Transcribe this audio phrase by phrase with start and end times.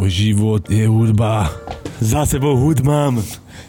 [0.00, 1.52] Môj život je hudba.
[2.00, 3.20] Za sebou hud mám.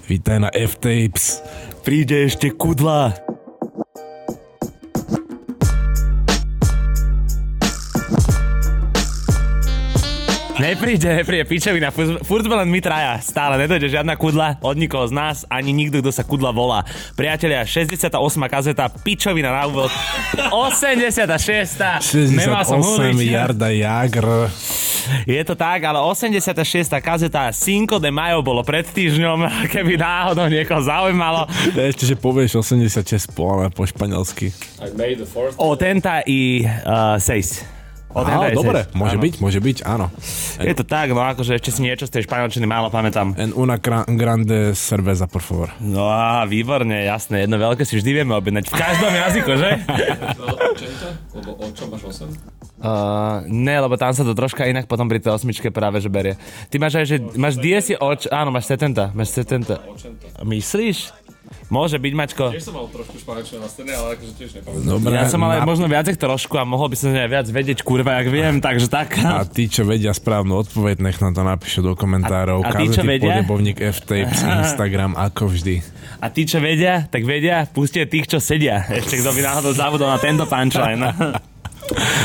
[0.07, 1.43] Vítaj na F-Tapes.
[1.83, 3.11] Príde ešte kudla.
[10.55, 11.91] Nepríde, nepríde, pičovina,
[12.23, 15.99] furt sme len my traja, stále nedojde žiadna kudla od nikoho z nás, ani nikto,
[15.99, 16.87] kto sa kudla volá.
[17.19, 18.07] Priatelia, 68.
[18.47, 19.91] kazeta, pičovina na úvod,
[20.47, 21.27] 86.
[22.07, 22.79] 68 Nemal som.
[23.19, 24.47] Jarda Jagr.
[25.29, 26.49] Je to tak, ale 86.
[26.99, 31.45] kazeta Cinco de Mayo bolo pred týždňom, keby náhodou niekoho zaujímalo.
[31.71, 34.51] Ešte, že povieš 86 po, ale po španielsky.
[35.57, 37.61] Otenta i uh, seis.
[38.11, 38.91] Otenta Á, i dobre, seis.
[38.91, 39.23] môže Áno.
[39.23, 40.11] byť, môže byť, áno.
[40.59, 43.31] Je to tak, no akože ešte si niečo z tej španielčiny málo pamätám.
[43.39, 45.71] En una gra- grande cerveza, por favor.
[45.79, 48.67] No a výborne, jasné, jedno veľké si vždy vieme objednať.
[48.67, 49.69] V každom jazyku, že?
[51.31, 52.60] Lebo o čom máš 8?
[52.81, 56.33] Uh, ne, lebo tam sa to troška inak potom pri tej osmičke práve že berie.
[56.73, 58.25] Ty máš aj, že máš diesi oč...
[58.33, 59.77] Áno, máš setenta, máš setenta.
[60.41, 61.13] Myslíš?
[61.71, 62.51] Môže byť, Mačko.
[62.51, 64.87] Tiež som mal trošku španielčinu na stene, ale akože tiež nepamätám.
[64.87, 65.15] Dobre.
[65.15, 68.19] Ja som ale na- možno viacej trošku a mohol by som aj viac vedieť, kurva,
[68.19, 69.15] jak viem, takže tak.
[69.19, 72.63] A tí, čo vedia správnu odpoveď, nech nám to napíšu do komentárov.
[72.63, 73.39] A- a tí, čo vedia?
[73.39, 75.75] Podebovník F-Tapes, Instagram, ako vždy.
[76.19, 78.83] A tí, čo vedia, tak vedia, pustie tých, čo sedia.
[78.87, 81.07] Ešte kto by náhodou zabudol na tento punchline.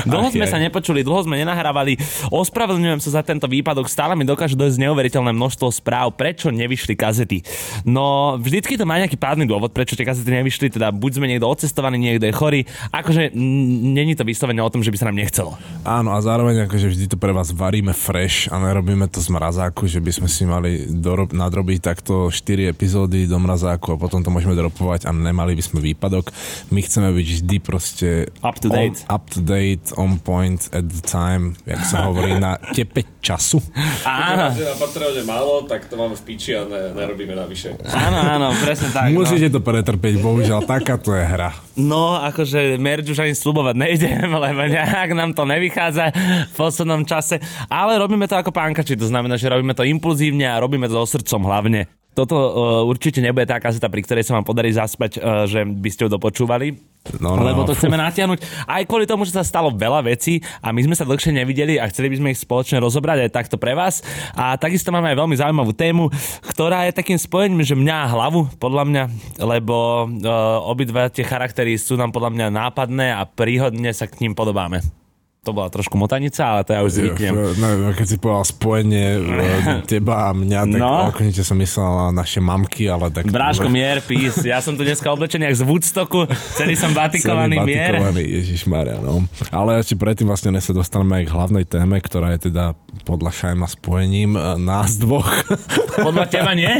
[0.04, 0.52] Dlho Ach, sme je.
[0.52, 1.98] sa nepočuli, dlho sme nenahrávali.
[2.30, 3.86] Ospravedlňujem sa za tento výpadok.
[3.86, 7.42] Stále mi dokážu dojsť neuveriteľné množstvo správ, prečo nevyšli kazety.
[7.82, 10.68] No, vždycky to má nejaký pádny dôvod, prečo tie kazety nevyšli.
[10.68, 12.60] Teda buď sme niekto odcestovaný, niekto je chorý.
[12.92, 15.56] Akože n- není to vyslovene o tom, že by sa nám nechcelo.
[15.82, 19.86] Áno, a zároveň akože vždy to pre vás varíme fresh a nerobíme to z mrazáku,
[19.86, 22.36] že by sme si mali dorob- nadrobiť takto 4
[22.68, 26.30] epizódy do mrazáku a potom to môžeme dropovať a nemali by sme výpadok.
[26.68, 28.08] My chceme byť vždy proste
[28.40, 29.00] Up to date.
[29.08, 29.55] On, up to date,
[29.96, 33.58] on point, at the time, jak sa hovorí, na tepe času.
[34.02, 37.74] Áno, Keď na Patreone málo, tak to máme v piči a ne, nerobíme navyše.
[37.90, 39.10] áno, áno, presne tak.
[39.10, 39.22] no.
[39.22, 41.50] Musíte to pretrpieť, bohužiaľ, takáto je hra.
[41.76, 46.12] No, akože merch už ani slubovať nejdem, lebo nejak nám to nevychádza
[46.48, 47.38] v poslednom čase.
[47.68, 51.18] Ale robíme to ako pánkači, to znamená, že robíme to impulzívne a robíme to so
[51.18, 51.88] srdcom hlavne.
[52.16, 52.48] Toto uh,
[52.88, 56.10] určite nebude tá kazeta, pri ktorej sa vám podarí zaspať, uh, že by ste ju
[56.16, 56.96] dopočúvali.
[57.20, 57.68] No, no, lebo no.
[57.70, 61.06] to chceme natiahnuť aj kvôli tomu, že sa stalo veľa vecí a my sme sa
[61.06, 64.02] dlhšie nevideli a chceli by sme ich spoločne rozobrať aj takto pre vás.
[64.34, 66.10] A takisto máme aj veľmi zaujímavú tému,
[66.50, 69.02] ktorá je takým spojením, že mňa hlavu, podľa mňa,
[69.38, 74.34] lebo uh, obidva tie charaktery sú nám podľa mňa nápadné a príhodne sa k ním
[74.34, 75.05] podobáme.
[75.46, 77.34] To bola trošku motanica, ale to ja už zvyknem.
[77.54, 79.20] No, keď si povedal spojenie e,
[79.86, 81.14] teba a mňa, tak No.
[81.14, 81.46] no.
[81.46, 83.30] som myslel na naše mamky, ale tak...
[83.30, 84.42] Bráško, mier, peace.
[84.42, 86.26] Ja som tu dneska oblečený jak z Woodstocku,
[86.58, 87.94] celý som batikovaný, Celý mier.
[88.18, 89.22] Ježišmaria, no.
[89.54, 92.74] Ale ešte predtým vlastne než sa dostaneme aj k hlavnej téme, ktorá je teda
[93.06, 95.30] podľa Šajma spojením e, nás dvoch.
[95.94, 96.74] Podľa teba nie?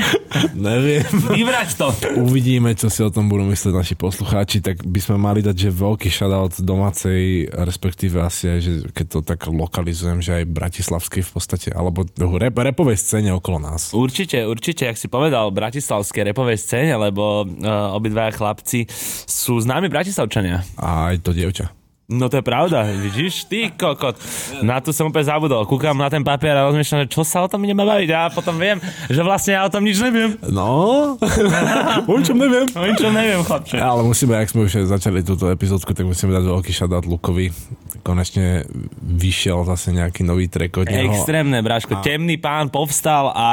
[0.59, 1.07] Neviem.
[1.31, 1.87] Vyvrať to.
[2.19, 5.71] Uvidíme, čo si o tom budú myslieť naši poslucháči, tak by sme mali dať, že
[5.71, 11.69] veľký shoutout domácej, respektíve asi že keď to tak lokalizujem, že aj bratislavskej v podstate,
[11.73, 12.05] alebo
[12.39, 13.95] rap, repovej scéne okolo nás.
[13.97, 18.89] Určite, určite, ak si povedal, bratislavskej repovej scéne, lebo uh, obidvaja chlapci
[19.27, 20.63] sú známi bratislavčania.
[20.77, 21.73] A aj to dievča.
[22.07, 24.15] No to je pravda, vidíš, ty kokot.
[24.63, 25.67] Na to som úplne zabudol.
[25.67, 28.55] Kúkam na ten papier a rozmýšľam, že čo sa o tom ideme baviť a potom
[28.55, 28.79] viem,
[29.11, 30.39] že vlastne ja o tom nič neviem.
[30.55, 31.19] No,
[32.07, 32.71] o čom neviem.
[32.79, 33.83] O ničom neviem, chlapče.
[33.83, 37.51] Ale musíme, ak sme už začali túto epizódku, tak musíme dať veľký shoutout Lukovi.
[38.07, 38.63] Konečne
[39.03, 41.11] vyšiel zase nejaký nový track od neho.
[41.11, 42.07] Extrémne, Braško.
[42.07, 43.49] Temný pán povstal a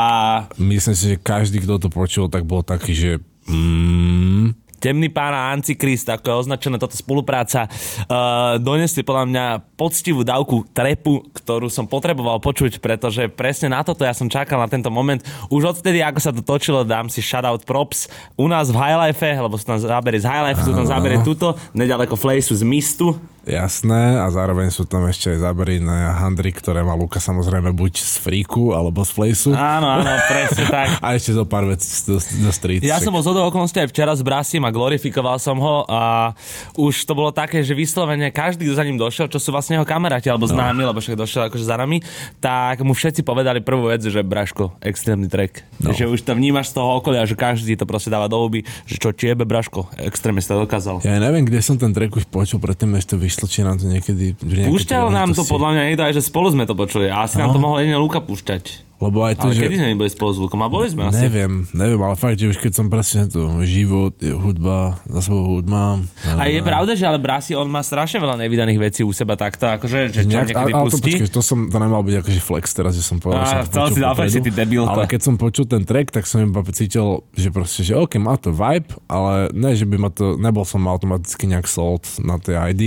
[0.61, 3.11] Myslím si, že každý, kto to počul, tak bol taký, že...
[3.49, 4.53] Mm,
[4.83, 9.45] Temný pán a Antikrist, ako je označená táto spolupráca, uh, donesli podľa mňa
[9.79, 14.67] poctivú dávku trepu, ktorú som potreboval počuť, pretože presne na toto ja som čakal na
[14.67, 15.23] tento moment.
[15.47, 19.55] Už odtedy, ako sa to točilo, dám si shoutout props u nás v Highlife, lebo
[19.55, 23.15] sú tam zábery z Highlife, sú tam zábery tuto, nedaleko Flejsu z Mistu.
[23.43, 27.99] Jasné, a zároveň sú tam ešte aj zábery na handry, ktoré má Luka samozrejme buď
[27.99, 29.51] z Freaku, alebo z Flejsu.
[29.51, 30.87] Áno, áno, presne tak.
[31.03, 32.83] A ešte zo pár vecí do, do street.
[32.83, 36.31] Ja som bol zhodou okolností aj včera s Brasím a glorifikoval som ho a
[36.77, 39.87] už to bolo také, že vyslovene každý, kto za ním došiel, čo sú vlastne jeho
[39.87, 41.99] kamaráti alebo známi, lebo však došiel akože za nami,
[42.39, 45.65] tak mu všetci povedali prvú vec, že Braško, extrémny track.
[45.81, 45.91] No.
[45.91, 49.01] Že už to vnímaš z toho okolia, že každý to proste dáva do huby, že
[49.01, 51.01] čo tiebe Braško, extrémne to dokázal.
[51.01, 53.89] Ja neviem, kde som ten track už počul predtým, než to vyšlo, či nám to
[53.89, 54.37] niekedy...
[54.69, 57.51] Púšťal nám to podľa mňa niekto aj, že spolu sme to počuli a asi nám
[57.51, 58.92] to mohol jedine Luka púšťať.
[59.03, 59.63] Lebo aj to, Ale že...
[59.67, 60.39] kedy sme boli spolu s?
[60.39, 61.27] A boli sme asi.
[61.27, 65.99] Neviem, neviem, ale fakt, že už keď som presne tu, život, hudba, za sebou hudba.
[66.39, 69.67] A je pravda, že ale Brasi, on má strašne veľa nevydaných vecí u seba takto,
[69.67, 72.39] akože, že čo Nejak, niekedy ale, ale to, počkej, to, som, to nemal byť akože
[72.39, 74.31] flex teraz, že som povedal, to chcel si popredu.
[74.31, 74.87] si ty debil.
[74.87, 78.39] Ale keď som počul ten track, tak som iba cítil, že proste, že OK, má
[78.39, 82.55] to vibe, ale ne, že by ma to, nebol som automaticky nejak sold na tej
[82.71, 82.83] ID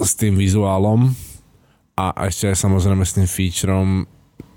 [0.00, 1.12] s tým vizuálom
[1.92, 3.88] a ešte aj samozrejme s tým featureom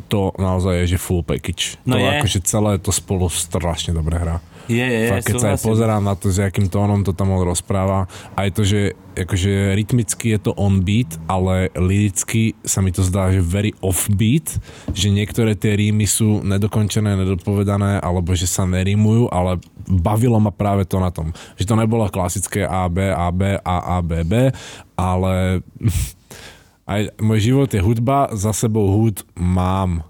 [0.07, 1.81] to naozaj je, že full package.
[1.83, 2.09] No to je.
[2.19, 4.39] akože celé to spolu strašne dobre hrá.
[4.65, 7.45] Je, je, Fakt, keď sa aj pozerám na to, s akým tónom to tam on
[7.45, 13.05] rozpráva, aj to, že akože rytmicky je to on beat, ale liricky sa mi to
[13.05, 14.57] zdá, že very off beat,
[14.91, 20.89] že niektoré tie rímy sú nedokončené, nedopovedané, alebo že sa nerímujú, ale bavilo ma práve
[20.89, 21.29] to na tom.
[21.61, 24.49] Že to nebolo klasické A, B, A, B, A, A, B, B,
[24.97, 25.61] ale
[26.85, 30.05] aj môj život je hudba, za sebou hud mám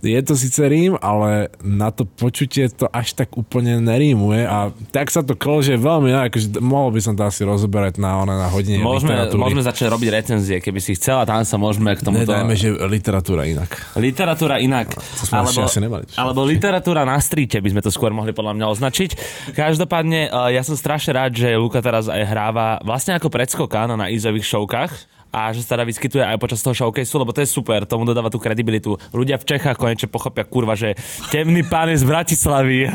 [0.00, 5.12] je to síce rím, ale na to počutie to až tak úplne nerímuje a tak
[5.12, 8.48] sa to klže veľmi, no, akože mohol by som to asi rozoberať na, na, na
[8.48, 9.40] hodine Môžeme, literatúry.
[9.44, 12.32] môžeme začať robiť recenzie, keby si chcela, tam sa môžeme k tomuto...
[12.32, 13.70] Nedajme, že literatúra inak.
[14.00, 14.96] Literatúra inak.
[15.20, 16.08] Sme ešte asi nemali.
[16.16, 19.10] alebo literatúra na streete by sme to skôr mohli podľa mňa označiť.
[19.52, 24.08] Každopádne, eh, ja som strašne rád, že Luka teraz aj hráva vlastne ako predskokan na
[24.08, 27.86] izových šovkách a že sa teda vyskytuje aj počas toho showcaseu, lebo to je super,
[27.86, 28.98] tomu dodáva tú kredibilitu.
[29.14, 30.98] Ľudia v Čechách konečne pochopia, kurva, že
[31.30, 32.90] temný pán je z Bratislavy.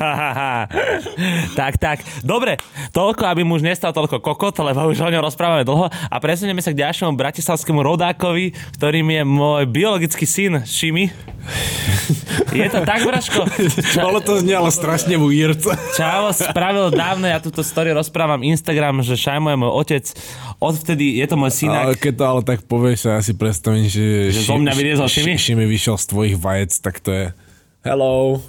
[1.59, 2.03] tak, tak.
[2.21, 2.59] Dobre,
[2.91, 6.59] toľko, aby mu už nestal toľko kokot, lebo už o ňom rozprávame dlho a presunieme
[6.59, 11.07] sa k ďalšiemu bratislavskému rodákovi, ktorým je môj biologický syn Šimi.
[12.51, 13.45] Je to tak, Braško?
[14.05, 15.61] Ale to ale strašne weird.
[15.93, 20.05] Čavo spravil dávno, ja túto story rozprávam Instagram, že Šajmo je môj otec.
[20.57, 21.97] Odvtedy je to môj synak.
[21.99, 24.33] Keď to ale tak povieš, ja si predstavím, že...
[24.33, 25.37] Že zo mňa vyliezol Šimi?
[25.37, 27.25] Šimi vyšiel z tvojich vajec, tak to je...
[27.85, 28.41] Hello.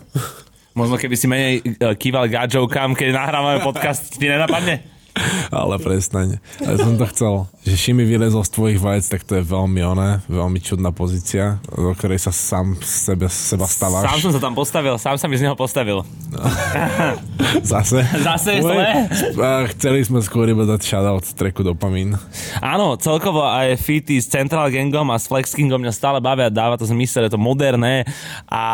[0.72, 4.95] Možno keby si menej e, kýval gadžovkám, keď nahrávame podcast, ti nenapadne?
[5.50, 6.38] Ale prestaň.
[6.60, 7.34] Ja som to chcel.
[7.66, 11.90] Že Šimi vylezol z tvojich vajec, tak to je veľmi oné, veľmi čudná pozícia, do
[11.96, 14.06] ktorej sa sám sebe, seba stávaš.
[14.06, 16.06] Sám som sa tam postavil, sám sa mi z neho postavil.
[17.66, 18.04] Zase?
[18.22, 18.62] Zase je
[19.40, 22.14] a Chceli sme skôr iba dať shoutout treku Dopamin.
[22.60, 26.78] Áno, celkovo aj feety s Central Gangom a s Flex Kingom mňa stále bavia, dáva
[26.78, 28.06] to zmysel, je to moderné
[28.50, 28.64] a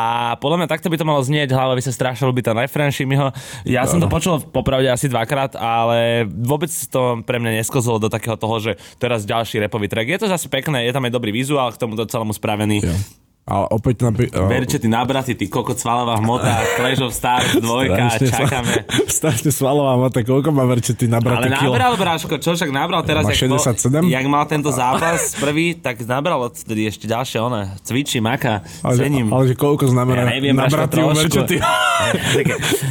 [0.40, 2.56] podľa mňa takto by to malo znieť, hlavne by sa strašne ľúbi ten
[2.92, 3.32] Šimiho.
[3.68, 8.40] Ja som to počul popravde asi dvakrát, ale vôbec to pre mňa neskozilo do takého
[8.40, 10.08] toho, že teraz ďalší repový track.
[10.08, 12.80] Je to zase pekné, je tam aj dobrý vizuál k tomuto celému spravený.
[12.82, 12.96] Jo.
[13.42, 18.26] Ale opäť napri- Verče, ty nabraty, ty kokot svalová hmota, Clash of Stars, dvojka, Strašne
[18.28, 18.74] sa- čakáme.
[19.18, 21.74] Strašne svalová mata, koľko má verče ty Ale nabratý kilo?
[21.74, 24.06] nabral, Bráško, čo však nabral teraz, Má jak, bol- 67?
[24.06, 27.74] jak mal tento zápas prvý, tak nabral odtedy ešte ďalšie one.
[27.82, 29.26] Cvičí, maká, Ale, cením.
[29.28, 31.58] ale že koľko znamená Ja neviem, nabratý verčety?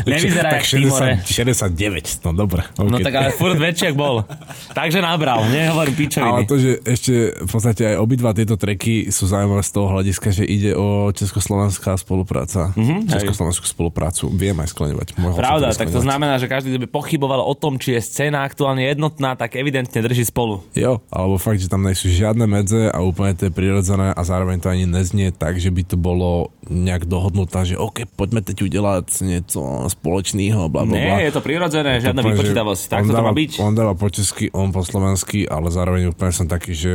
[0.04, 1.12] Nevyzerá tak jak Timore.
[1.24, 2.62] 60, 69, no dobre.
[2.76, 3.04] No okay.
[3.04, 4.24] tak ale furt väčší, bol.
[4.72, 6.44] Takže nabral, nehovorím Ale pičoviny.
[6.44, 10.41] to, že ešte v podstate aj obidva tieto treky sú zaujímavé z toho hľadiska, že
[10.44, 12.74] ide o československá spolupráca.
[12.74, 14.28] Mm-hmm, Československú spoluprácu.
[14.34, 14.74] Viem aj.
[14.82, 17.96] Mohol som Pravda, to tak to znamená, že každý, kto by pochyboval o tom, či
[17.98, 20.64] je scéna aktuálne jednotná, tak evidentne drží spolu.
[20.74, 24.22] Jo, alebo fakt, že tam nie sú žiadne medze a úplne to je prirodzené a
[24.26, 28.70] zároveň to ani neznie tak, že by to bolo nejak dohodnuté, že OK, poďme teď
[28.70, 31.18] udelať niečo spoločného, bla bla bla.
[31.18, 32.84] Nie, je to prirodzené, žiadna vypočítavosť.
[32.86, 33.52] Tak to dáva, má byť.
[33.58, 36.92] On dáva po česky, on po slovensky, ale zároveň úplne som taký, že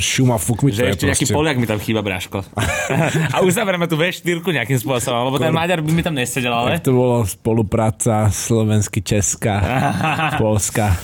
[0.00, 1.36] šuma, fuk mi to Že je ešte nejaký proste.
[1.36, 2.38] Poliak mi tam chýba, Bráško.
[3.34, 6.80] a uzavrieme tu V4 nejakým spôsobom, lebo ten Maďar by mi tam nesedel, ale...
[6.80, 9.54] Tak to bolo spolupráca slovensky-česká,
[10.42, 10.96] polská,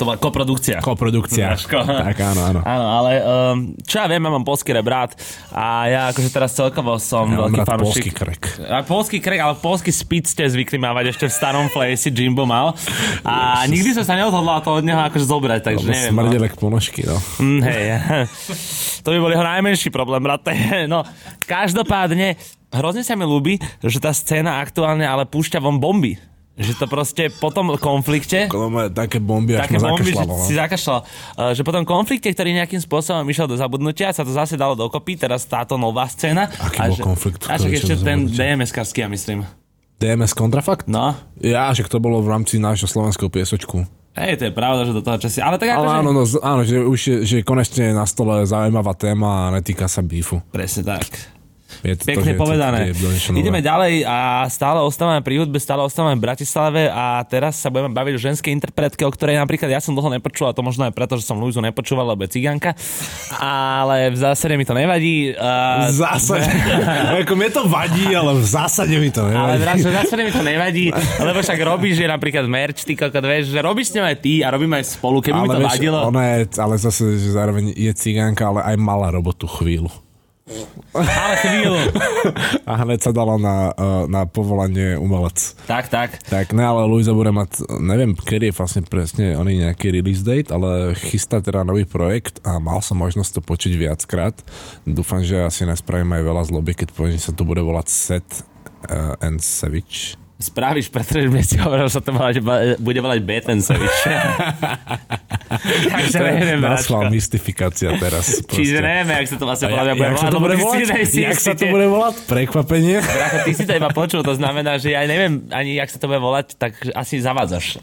[0.00, 0.80] To bola koprodukcia.
[0.80, 1.52] koprodukcia.
[1.52, 1.76] Braško.
[1.84, 2.60] Tak áno, áno.
[2.64, 5.12] Áno, ale um, čo ja viem, ja mám polský rebrát
[5.52, 7.84] a ja akože teraz celkovo som Ja veľký fanúšik.
[7.84, 8.42] polský krek.
[8.64, 12.72] A polský krek, ale polský speed ste zvykli mávať ešte v starom place, Jimbo mal.
[13.22, 16.08] A nikdy som sa neodhodlal to od neho akože zobrať, takže Lebo neviem.
[16.08, 16.16] No.
[16.16, 17.20] smrdelek ponožky, no.
[17.36, 17.84] Mm, hej,
[19.04, 20.56] to by bol jeho najmenší problém, brate.
[20.88, 21.04] No,
[21.44, 22.40] každopádne,
[22.72, 26.16] hrozne sa mi ľúbi, že tá scéna aktuálne ale púšťa von bomby.
[26.60, 30.44] Že to proste po tom konflikte Kolome, také bomby, až také bomby, že zakašľalo.
[30.44, 30.58] si no.
[30.60, 31.00] zakašľal.
[31.00, 34.76] Uh, že po tom konflikte, ktorý nejakým spôsobom išiel do zabudnutia, sa to zase dalo
[34.76, 36.52] dokopy, teraz táto nová scéna.
[36.60, 38.28] Aký a bol že, konflikt, A však ešte ten?
[38.28, 39.48] DMS-karský, ja myslím.
[39.96, 40.84] DMS kontrafakt?
[40.84, 43.88] No, Ja, že to bolo v rámci nášho slovenského piesočku.
[44.20, 45.40] hej, to je pravda, že do toho časy.
[45.40, 45.96] Ale tak Ale akože...
[45.96, 49.88] áno, no, áno, že už je, že konečne je na stole zaujímavá téma a netýka
[49.88, 50.44] sa beefu.
[50.52, 51.39] Presne tak.
[51.80, 52.78] Je to Pekne to, že povedané.
[52.90, 57.22] Je to, je Ideme ďalej a stále ostávame pri hudbe, stále ostávame v Bratislave a
[57.24, 60.56] teraz sa budeme baviť o ženskej interpretke, o ktorej napríklad ja som dlho nepočul a
[60.56, 62.76] to možno aj preto, že som Luizu nepočúval, lebo je ciganka.
[63.36, 65.32] Ale v zásade mi to nevadí.
[65.32, 66.46] V Uh, zásade.
[67.24, 69.82] ako mne to vadí, ale v zásade mi to ale nevadí.
[69.82, 70.86] v zásade mi to nevadí,
[71.20, 74.44] lebo však robíš, že napríklad merch, ty kokot, vieš, že robíš s ňou aj ty
[74.44, 75.98] a robíme aj spolu, keby mi to vieš, vadilo.
[76.08, 79.90] Ona je, ale zase, že zároveň je cigánka, ale aj mala robotu chvíľu.
[80.90, 81.80] Ale chvíľu.
[82.70, 85.54] A hneď sa dala na, eh, na povolanie umelec.
[85.70, 86.18] Tak, tak.
[86.26, 90.50] Tak ne, ale Luisa bude mať, neviem, kedy je vlastne presne oný nejaký release date,
[90.50, 94.34] ale chystá teda nový projekt a mal som možnosť to počuť viackrát.
[94.82, 98.28] Dúfam, že asi nespravím aj veľa zloby, keď poviem, že sa to bude volať Set
[98.90, 100.18] uh, and Savage.
[100.40, 102.40] Spravíš, pretože mi si hovoril, že sa to volať,
[102.80, 103.96] bude volať Betensovič.
[105.50, 107.12] Takže neviem, Bračko.
[107.12, 108.40] mystifikácia teraz.
[108.48, 108.86] Čiže proste.
[108.86, 110.80] nevieme, jak sa to vlastne A podľa mňa jak bude sa to bude volať?
[111.12, 112.14] Jak sa to bude volať?
[112.24, 112.96] Prekvapenie?
[113.02, 116.06] Bracho, ty si to iba počul, to znamená, že ja neviem ani, jak sa to
[116.08, 117.82] bude volať, tak asi zavádzaš.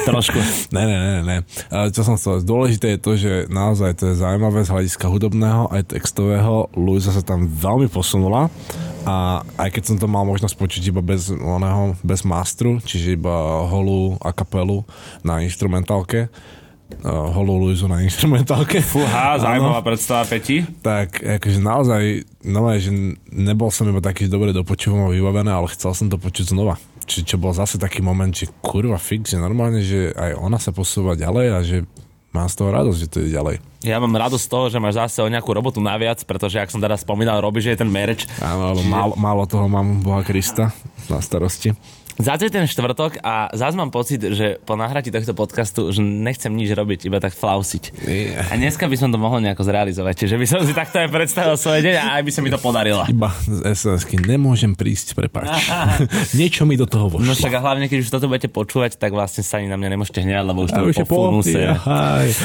[0.00, 0.40] Trošku.
[0.72, 1.38] Ne, ne, ne, ne.
[1.92, 5.92] Čo som chcel, dôležité je to, že naozaj to je zaujímavé z hľadiska hudobného aj
[5.92, 6.72] textového.
[6.72, 8.48] Luisa sa tam veľmi posunula
[9.04, 13.66] a aj keď som to mal možnosť počuť iba bez oného, bez mastru, čiže iba
[13.66, 14.82] holú a kapelu
[15.22, 18.82] na instrumentálke, uh, holú Luizu na instrumentálke.
[18.94, 20.62] Fúha, zaujímavá predstava Peti.
[20.82, 22.02] Tak akože naozaj,
[22.46, 22.90] no že
[23.30, 26.76] nebol som iba taký dobre dopočúvam a vybavené, ale chcel som to počuť znova.
[27.10, 30.70] Či, čo bol zase taký moment, že kurva fix, že normálne, že aj ona sa
[30.70, 31.76] posúva ďalej a že
[32.30, 33.56] mám z toho radosť, že to je ďalej.
[33.80, 36.82] Ja mám radosť z toho, že máš zase o nejakú robotu naviac, pretože, ak som
[36.82, 38.28] teraz spomínal, robíš že je ten merch.
[38.38, 40.70] Áno, ale málo, málo toho mám Boha Krista
[41.08, 41.72] na starosti.
[42.18, 46.74] Zase ten štvrtok a zase mám pocit, že po nahratí tohto podcastu už nechcem nič
[46.74, 47.84] robiť, iba tak flausiť.
[48.02, 48.40] Nie.
[48.50, 50.26] A dneska by som to mohol nejako zrealizovať.
[50.26, 52.58] Čiže by som si takto aj predstavil svoj deň a aj by sa mi to
[52.58, 53.06] podarilo.
[53.06, 55.70] Iba z sms nemôžem prísť, prepáč.
[56.40, 57.30] Niečo mi do toho vošlo.
[57.30, 59.88] No však a hlavne, keď už toto budete počúvať, tak vlastne sa ani na mňa
[59.94, 61.58] nemôžete hnevať, lebo už to je po funuse.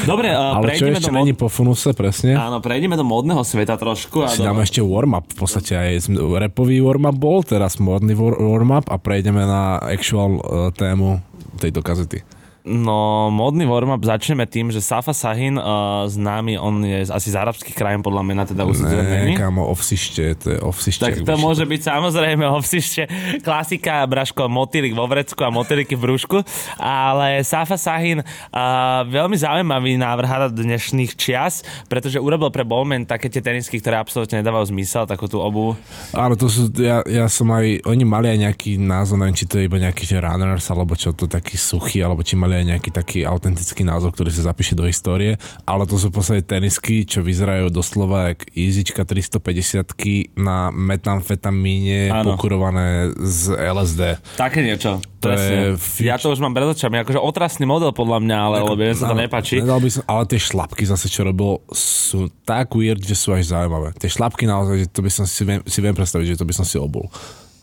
[0.04, 1.18] Dobre, uh, Ale čo ešte do mod...
[1.24, 2.36] není po funuse, presne?
[2.36, 4.22] Áno, prejdeme do modného sveta trošku.
[4.22, 4.48] A Si do...
[4.52, 9.42] dáme ešte warm-up, v podstate aj rapový warm-up bol, teraz modný war- warm-up a prejdeme
[9.42, 11.20] na actual uh, tému
[11.60, 12.22] tejto kazety.
[12.66, 17.78] No, modný warm-up začneme tým, že Safa Sahin, uh, známy, on je asi z arabských
[17.78, 21.06] krajín, podľa mňa teda už Ne, kámo, ovsište, to je ovsište.
[21.06, 23.06] Tak to môže byť samozrejme ovsište
[23.46, 26.42] klasika, Braško, motýlik vo vrecku a motýliky v brúšku,
[26.82, 33.38] ale Safa Sahin uh, veľmi zaujímavý návrh dnešných čias, pretože urobil pre Bowman také tie
[33.38, 35.78] tenisky, ktoré absolútne nedávajú zmysel, takú tú obu.
[36.10, 39.62] Áno, to sú, ja, ja som aj, oni mali aj nejaký názov, neviem, či to
[39.62, 42.90] je iba nejaký že runners, alebo čo to taký suchý, alebo či mali aj nejaký
[42.90, 47.20] taký autentický názov, ktorý sa zapíše do histórie, ale to sú v podstate tenisky, čo
[47.20, 49.92] vyzerajú doslova jak Easyčka 350
[50.36, 52.34] na metamfetamíne Áno.
[52.34, 54.02] pokurované z LSD.
[54.36, 54.98] Také niečo.
[55.20, 58.56] To je fič- Ja to už mám pred očami, akože otrasný model podľa mňa, ale
[58.62, 59.58] lebo mne sa to nepáči.
[59.60, 63.92] By som, ale tie šlapky zase, čo robil, sú tak weird, že sú až zaujímavé.
[63.98, 66.54] Tie šlapky naozaj, že to by som si viem, si viem predstaviť, že to by
[66.54, 67.10] som si obul.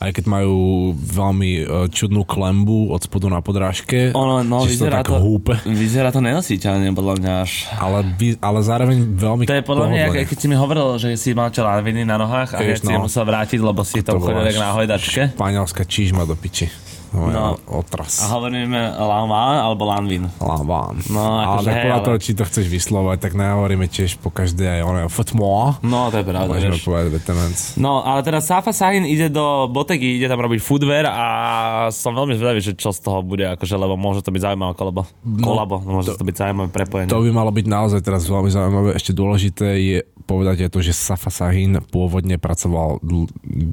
[0.01, 0.57] Aj keď majú
[0.93, 6.11] veľmi e, čudnú klembu od spodu na podrážke, Ono, no, vyzerá tak to, húpe, vyzerá
[6.11, 7.51] to nenositeľne, podľa mňa až.
[7.79, 8.03] ale,
[8.43, 11.55] ale zároveň veľmi To je podľa mňa, jak, keď si mi hovoril, že si mal
[11.55, 13.07] čo laviny na nohách a Vieš, hneď si no.
[13.07, 15.21] musel vrátiť, lebo si To to chodil na hojdačke.
[15.39, 16.92] Španielská čížma do piči.
[17.13, 17.45] No, No.
[17.71, 18.19] Otras.
[18.19, 20.25] A hovoríme Lanvin alebo Lanvin.
[20.35, 20.97] Láván.
[21.07, 24.29] No, ale akože hej, podľa ale- toho, či to chceš vyslovať, tak nehovoríme tiež po
[24.29, 25.77] každej aj ono, fotmo.
[25.79, 26.83] No, to je pravda, Môžeme vieš.
[26.83, 27.59] povedať vetemens.
[27.75, 31.25] No, ale teraz Safa Sahin ide do botegy, ide tam robiť foodwear a
[31.89, 35.05] som veľmi zvedavý, že čo z toho bude, akože, lebo môže to byť zaujímavé kolabo.
[35.39, 37.09] kolabo, môže to, byť zaujímavé prepojenie.
[37.09, 38.89] To by malo byť naozaj teraz veľmi zaujímavé.
[38.93, 43.03] Ešte dôležité je povedať aj to, že Safa Sahin pôvodne pracoval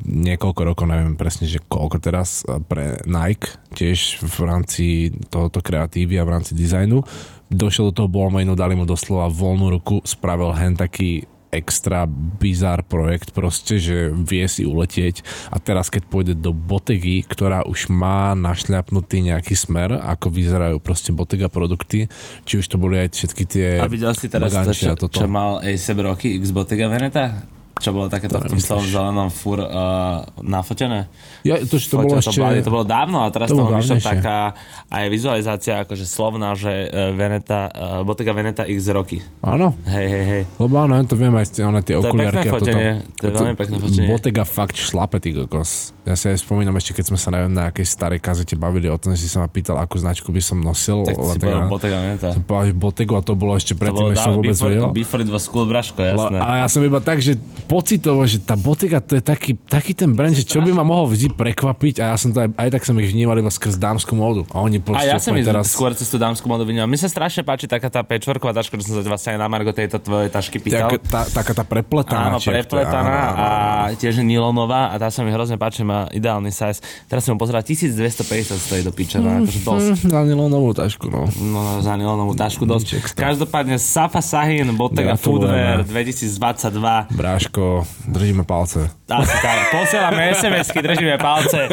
[0.04, 3.29] niekoľko rokov, neviem presne, že koľko teraz, pre Nike,
[3.74, 4.84] tiež v rámci
[5.28, 7.02] tohoto kreatívy a v rámci dizajnu.
[7.50, 12.06] Došiel do toho Ballmainu, dali mu doslova voľnú ruku, spravil hen taký extra
[12.38, 17.90] bizár projekt proste, že vie si uletieť a teraz keď pôjde do Botegy, ktorá už
[17.90, 22.06] má našľapnutý nejaký smer, ako vyzerajú proste Botega produkty,
[22.46, 25.58] či už to boli aj všetky tie a videl si teraz to, čo, čo mal
[25.58, 27.42] A$AP Rocky X Bottega Veneta?
[27.80, 31.08] Čo bolo takéto v tom celom zelenom fur uh, nafotené?
[31.48, 32.36] Ja, to, to bolo ešte...
[32.36, 34.52] to, bolo, to bolo dávno a teraz to bolo vyšla taká
[34.92, 39.24] aj vizualizácia akože slovná, že uh, Veneta, uh, Bottega Veneta X Rocky.
[39.40, 40.42] Áno, Hej, hej, hej.
[40.60, 43.56] lebo áno, to viem aj one, tie To je okuliarky pekné fotenie, to je veľmi
[43.56, 44.08] pekné fotenie.
[44.12, 45.96] Bottega fakt šlape, ty kokos.
[46.04, 48.98] Ja si aj spomínam ešte, keď sme sa neviem na akej starej kazete bavili o
[49.00, 51.08] tom, že si sa ma pýtal, akú značku by som nosil.
[51.08, 52.28] Tak si povedal Bottega Veneta.
[52.36, 54.92] Som povedal, že Bottegu a to bolo ešte predtým, než som vôbec vedel.
[54.92, 56.36] before it was cool, braško, jasné.
[56.36, 60.10] A ja som iba tak, že pocitovo, že tá Bottega to je taký, taký ten
[60.10, 62.82] brand, že čo by ma mohol vždy prekvapiť a ja som to aj, aj tak
[62.82, 64.42] som ich vnímal iba skrz dámsku módu.
[64.50, 65.70] A oni A ja som úplne teraz...
[65.70, 66.90] skôr cez tú dámsku modu vnímal.
[66.90, 69.70] Mne sa strašne páči taká tá pečvorková taška, že som sa vlastne aj na Margo
[69.70, 70.90] tejto tvojej tašky pýtal.
[70.90, 72.34] Taká tá, taká tá prepletaná.
[72.34, 76.50] Áno, prepletaná áno, áno, a tiež nylonová a tá sa mi hrozne páči, má ideálny
[76.50, 76.82] size.
[77.06, 79.86] Teraz som pozerala, 1250 stojí do piče, no akože dosť.
[79.86, 81.30] Hm, Za nylonovú tašku, no.
[81.38, 83.14] No, za nylonovú tašku dosť.
[83.14, 85.14] Každopádne Safa Sahin, Bottega.
[85.14, 87.14] Footwear 2022.
[87.14, 87.59] Bráško,
[88.08, 88.90] držíme palce.
[89.10, 89.74] Asi tak.
[89.74, 91.66] Posielame SMS-ky, držíme palce.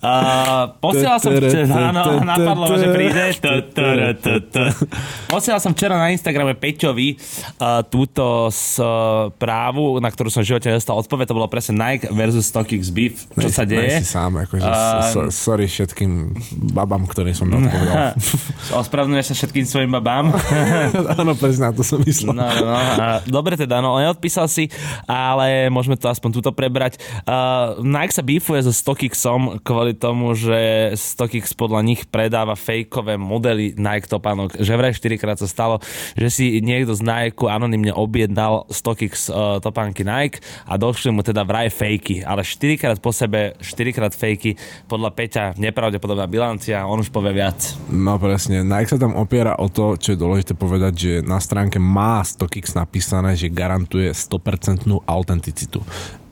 [0.00, 3.34] Uh, posielal som včera, áno, napadlo že príde.
[5.26, 7.18] Posielal som včera na Instagrame Peťovi
[7.60, 11.30] uh, túto správu, na ktorú som v živote nedostal odpoveď.
[11.30, 13.26] To bolo presne Nike versus StockX Beef.
[13.34, 14.00] Čo sa Ne deje?
[14.02, 14.66] si sám, akože,
[15.12, 16.32] so, sorry všetkým
[16.72, 18.16] babám, ktorým som neodpovedal.
[18.82, 20.32] Ospravedlňuješ sa všetkým svojim babám.
[21.20, 22.32] Áno, presne na to som myslel.
[22.32, 23.08] No, no, no.
[23.28, 24.70] Dobre teda, no neodpísal si,
[25.06, 26.98] ale môžeme to aspoň túto prebrať.
[27.24, 33.76] Uh, Nike sa beefuje so StockXom kvôli tomu, že StockX podľa nich predáva fejkové modely
[33.76, 34.58] Nike topánok.
[34.58, 35.78] Že vraj 4 krát sa stalo,
[36.18, 41.46] že si niekto z Nike anonymne objednal StockX uh, topánky Nike a došli mu teda
[41.46, 44.56] vraj fejky, ale 4 krát po sebe, 4 krát fejky,
[44.90, 47.58] podľa Peťa nepravdepodobná bilancia, on už povie viac.
[47.92, 51.78] No presne, Nike sa tam opiera o to, čo je dôležité povedať, že na stránke
[51.78, 55.78] má StockX napísané, že garantuje 100% autenticitu.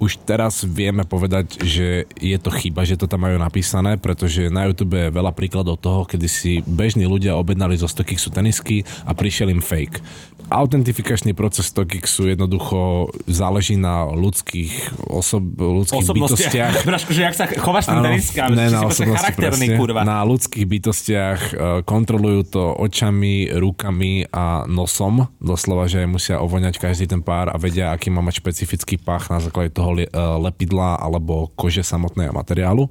[0.03, 4.67] Už teraz vieme povedať, že je to chyba, že to tam majú napísané, pretože na
[4.67, 9.55] YouTube je veľa príkladov toho, kedy si bežní ľudia objednali zo StockXu tenisky a prišiel
[9.55, 10.03] im fake.
[10.49, 16.73] Autentifikačný proces StockXu jednoducho záleží na ľudských, osob, ľudských bytostiach.
[16.89, 19.77] Braško, že jak sa chováš ten Áno, teniskám, ne, na si charakterný, presne.
[19.77, 20.09] kurva.
[20.09, 21.53] Na ľudských bytostiach e,
[21.85, 25.29] kontrolujú to očami, rukami a nosom.
[25.37, 29.45] Doslova, že musia ovoňať každý ten pár a vedia, aký má mať špecifický pach na
[29.45, 30.09] základe toho e,
[30.49, 32.89] lepidla alebo kože samotného materiálu.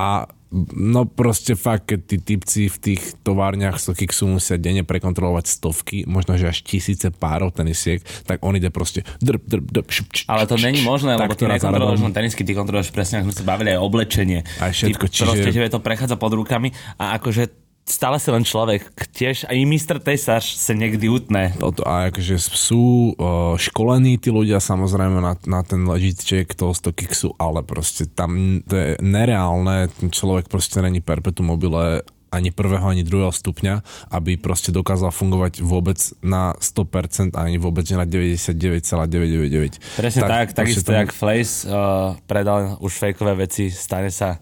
[0.00, 0.28] A
[0.72, 6.38] No proste fakt, keď tí typci v tých továrniach Stokixu musia denne prekontrolovať stovky, možno
[6.38, 10.46] že až tisíce párov tenisiek, tak on ide proste drb, drb, drb, šup, č, Ale
[10.46, 13.74] to není možné, lebo ty nekontroluješ len tenisky, ty kontroluješ presne, ako sme sa bavili,
[13.74, 14.40] aj oblečenie.
[14.62, 18.42] Aj všetko, ty, čiže- Proste tebe to prechádza pod rukami a akože stále si len
[18.42, 18.90] človek.
[19.14, 19.96] Tiež aj Mr.
[20.02, 21.54] Tesaš sa niekdy utne.
[21.56, 23.14] Toto, a akože sú
[23.56, 26.18] školení tí ľudia samozrejme na, na ten legit
[26.58, 32.02] toho Stokixu, ale proste tam to je nereálne, ten človek proste není perpetuum mobile
[32.36, 37.88] ani prvého, ani druhého stupňa, aby proste dokázal fungovať vôbec na 100% a ani vôbec
[37.88, 39.80] na 99,999.
[39.96, 41.72] Presne tak, tak takisto proste jak Flace uh,
[42.22, 44.36] predal už fejkové veci, stane sa,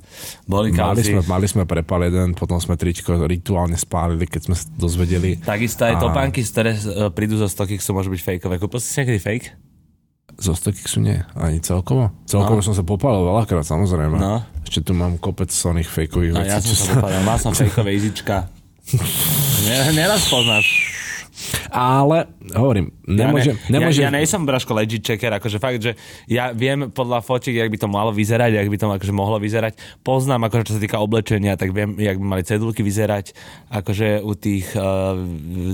[0.44, 1.12] boli Mali kauzy.
[1.12, 5.38] sme, mali sme prepal jeden, potom sme tričko rituálne spálili, keď sme sa dozvedeli.
[5.38, 8.58] Takisto aj A- topánky, ktoré uh, prídu zo Stockixu, môžu byť fejkové.
[8.58, 9.46] Kúpil si niekedy fake?
[10.34, 12.10] Zo Stokixu nie, ani celkovo.
[12.24, 12.64] Celkovo No.
[12.64, 14.18] som sa popálil veľakrát, samozrejme.
[14.18, 14.42] No.
[14.64, 16.50] Ešte tu mám kopec soných fejkových A vecí.
[16.50, 18.48] ja som sa dopadal, mal som fejkové izička.
[19.64, 20.66] Ne, neraz poznáš.
[21.74, 23.58] Ale, hovorím, nemôžem...
[23.58, 25.98] ja, ne, nemôžem ja, ja nejsem Braško legit checker, akože fakt, že
[26.30, 29.74] ja viem podľa fotiek, jak by to malo vyzerať, jak by to akože mohlo vyzerať.
[30.06, 33.34] Poznám, akože čo sa týka oblečenia, tak viem, jak by mali cedulky vyzerať,
[33.66, 35.18] akože u tých uh,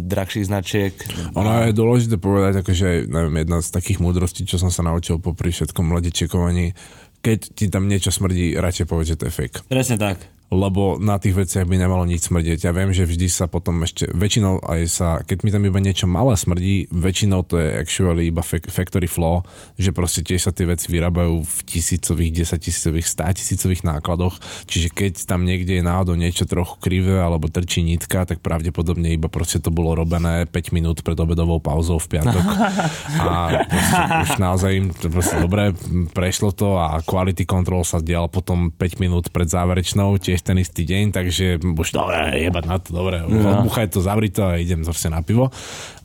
[0.01, 0.97] drahších značiek.
[1.37, 5.53] Ono je dôležité povedať, akože, neviem, jedna z takých múdrostí, čo som sa naučil popri
[5.53, 6.73] všetkom mladečekovaní,
[7.21, 9.69] keď ti tam niečo smrdí, radšej povedz, že to je fake.
[9.69, 10.40] Presne tak.
[10.51, 12.67] Lebo na tých veciach by nemalo nič smrdieť.
[12.67, 16.11] Ja viem, že vždy sa potom ešte, väčšinou aj sa, keď mi tam iba niečo
[16.11, 19.47] malé smrdí, väčšinou to je actually iba fac- factory flaw,
[19.79, 25.47] že proste tiež sa tie veci vyrábajú v tisícových, desaťtisícových, státisícových nákladoch, čiže keď tam
[25.47, 29.95] niekde je náhodou niečo trochu krivé alebo trčí nitka, tak pravdepodobne iba proste to bolo
[29.95, 32.45] robené 5 minút pred obedovou pauzou v piatok.
[33.23, 35.71] A proste už naozaj im to proste dobre
[36.11, 40.83] prešlo to a quality control sa dial potom 5 minút pred záverečnou, tiež ten istý
[40.85, 42.17] deň, takže už dobre,
[42.49, 43.63] jebať na to, dobre, no.
[43.63, 45.49] odbuchaj to, zavri to a idem zase na pivo.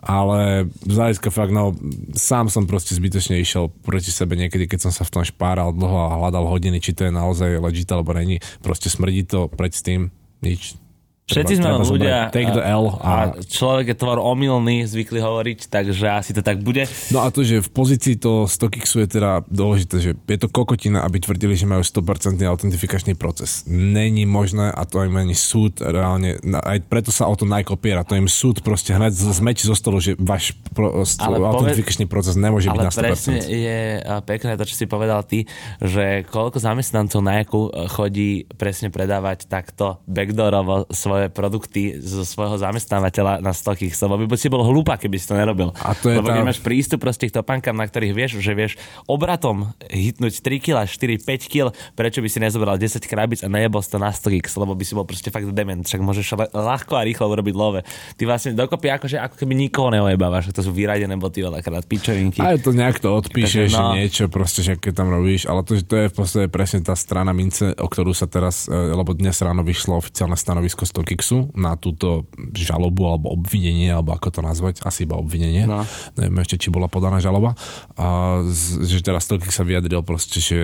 [0.06, 1.74] Ale z hľadiska fakt, no,
[2.14, 5.98] sám som proste zbytočne išiel proti sebe niekedy, keď som sa v tom špáral dlho
[5.98, 8.38] a hľadal hodiny, či to je naozaj legit alebo není.
[8.62, 10.02] Proste smrdí to preď s tým,
[10.46, 10.78] nič.
[11.26, 15.68] Všetci sme len ľudia Take the L a a človek je tvor omylný, zvykli hovoriť,
[15.68, 16.86] takže asi to tak bude.
[17.10, 21.02] No a to, že v pozícii toho StockXu je teda dôležité, že je to kokotina,
[21.02, 23.66] aby tvrdili, že majú 100% autentifikačný proces.
[23.66, 28.04] Není možné a to im ani súd reálne, aj preto sa o to Nike opiera,
[28.04, 31.50] to im súd proste hneď z- zmeč zo stolu, že váš pro, st- Ale poved-
[31.66, 33.02] autentifikačný proces nemôže byť Ale na 100%.
[33.02, 33.80] presne je
[34.22, 40.04] pekné to, čo si povedal ty, že koľko zamestnancov na jaku chodí presne predávať takto
[40.06, 45.16] backdoorovo svoje svoje produkty zo svojho zamestnávateľa na StockX, lebo by si bol hlúpa, keby
[45.16, 45.72] si to nerobil.
[45.80, 48.52] A to je lebo tá- keď máš prístup proste k topánkam, na ktorých vieš, že
[48.52, 48.76] vieš
[49.08, 53.80] obratom hitnúť 3 kg, 4, 5 kg, prečo by si nezobral 10 krabíc a nejebol
[53.80, 57.32] to na StockX, lebo by si bol proste fakt dement, však môžeš ľahko a rýchlo
[57.32, 57.80] urobiť love.
[58.20, 62.44] Ty vlastne dokopy akože ako keby nikoho neojebávaš, to sú vyradené boty veľakrát, pičovinky.
[62.44, 63.96] Aj to nejak to odpíšeš, Takže no.
[63.96, 67.32] niečo proste, že keď tam robíš, ale to, to je v podstate presne tá strana
[67.32, 72.26] mince, o ktorú sa teraz, e, lebo dnes ráno vyšlo oficiálne stanovisko StockXu na túto
[72.58, 75.70] žalobu alebo obvinenie, alebo ako to nazvať, asi iba obvinenie.
[75.70, 75.86] No.
[76.18, 77.54] Neviem ešte, či bola podaná žaloba.
[77.94, 78.42] A
[78.82, 80.60] že teraz StockX sa vyjadril proste, že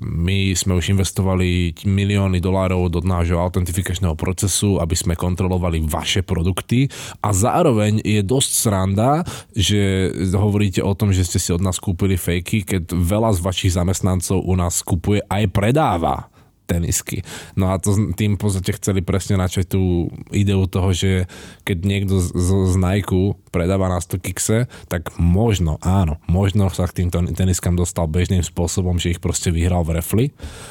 [0.00, 6.88] my sme už investovali milióny dolárov do nášho autentifikačného procesu, aby sme kontrolovali vaše produkty
[7.20, 9.20] a zároveň je dosť sranda,
[9.52, 13.76] že hovoríte o tom, že ste si od nás kúpili fejky, keď veľa z vašich
[13.76, 16.31] zamestnancov u nás kupuje aj predáva
[16.72, 17.20] tenisky.
[17.52, 21.28] No a to tým v chceli presne načať tú ideu toho, že
[21.68, 24.58] keď niekto z, z, z Nike predáva na 100 kikse,
[24.88, 29.84] tak možno, áno, možno sa k týmto teniskám dostal bežným spôsobom, že ich proste vyhral
[29.84, 30.26] v refli,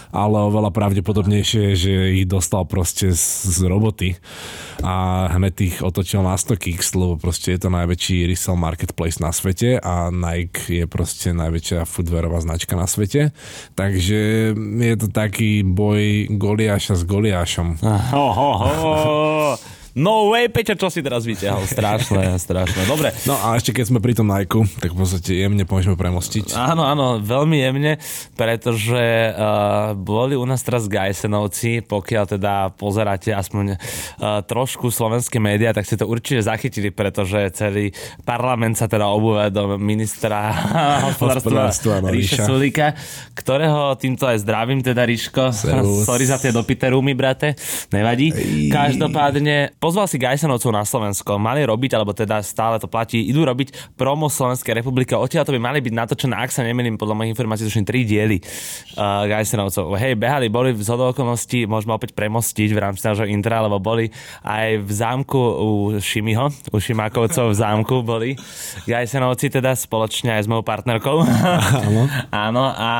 [0.10, 4.10] ale oveľa pravdepodobnejšie že ich dostal proste z, z roboty
[4.82, 9.30] a hneď ich otočil na 100 kiks, lebo proste je to najväčší resell marketplace na
[9.30, 13.36] svete a Nike je proste najväčšia footwearová značka na svete.
[13.76, 14.20] Takže
[14.58, 15.91] je to taký boj
[16.30, 17.80] Goliáša s Goliášom.
[17.84, 18.72] Ho, ho, ho.
[19.92, 21.68] No way, Peťo, čo si teraz vyťahol?
[21.68, 22.88] Strašné, strašné.
[22.88, 26.56] Dobre, No a ešte keď sme pri tom Nike, tak v podstate jemne môžeme premostiť.
[26.56, 28.00] Áno, áno, veľmi jemne,
[28.40, 29.04] pretože
[29.36, 35.84] uh, boli u nás teraz Gajsenovci, pokiaľ teda pozeráte aspoň uh, trošku slovenské médiá, tak
[35.84, 37.92] ste to určite zachytili, pretože celý
[38.24, 40.56] parlament sa teda obúve do ministra
[41.12, 42.48] hospodárstva Ríša.
[42.48, 42.96] Sulíka,
[43.36, 45.52] ktorého týmto aj zdravím, teda Ríško.
[46.08, 47.60] Sorry za tie dopité rumy, brate,
[47.92, 48.32] nevadí.
[48.72, 53.98] Každopádne pozval si Gajsenovcov na Slovensko, mali robiť, alebo teda stále to platí, idú robiť
[53.98, 55.18] promo Slovenskej republiky.
[55.18, 58.38] Odtiaľ to by mali byť natočené, ak sa nemýlim, podľa mojich informácií, tuším tri diely
[58.38, 59.98] uh, Gajsenovcov.
[59.98, 64.14] Hej, behali, boli v okolností, môžeme opäť premostiť v rámci nášho intra, lebo boli
[64.46, 68.38] aj v zámku u Šimiho, u Šimákovcov v zámku boli
[68.86, 71.26] Gajsenovci teda spoločne aj s mojou partnerkou.
[71.26, 72.06] Áno.
[72.52, 72.92] Áno, a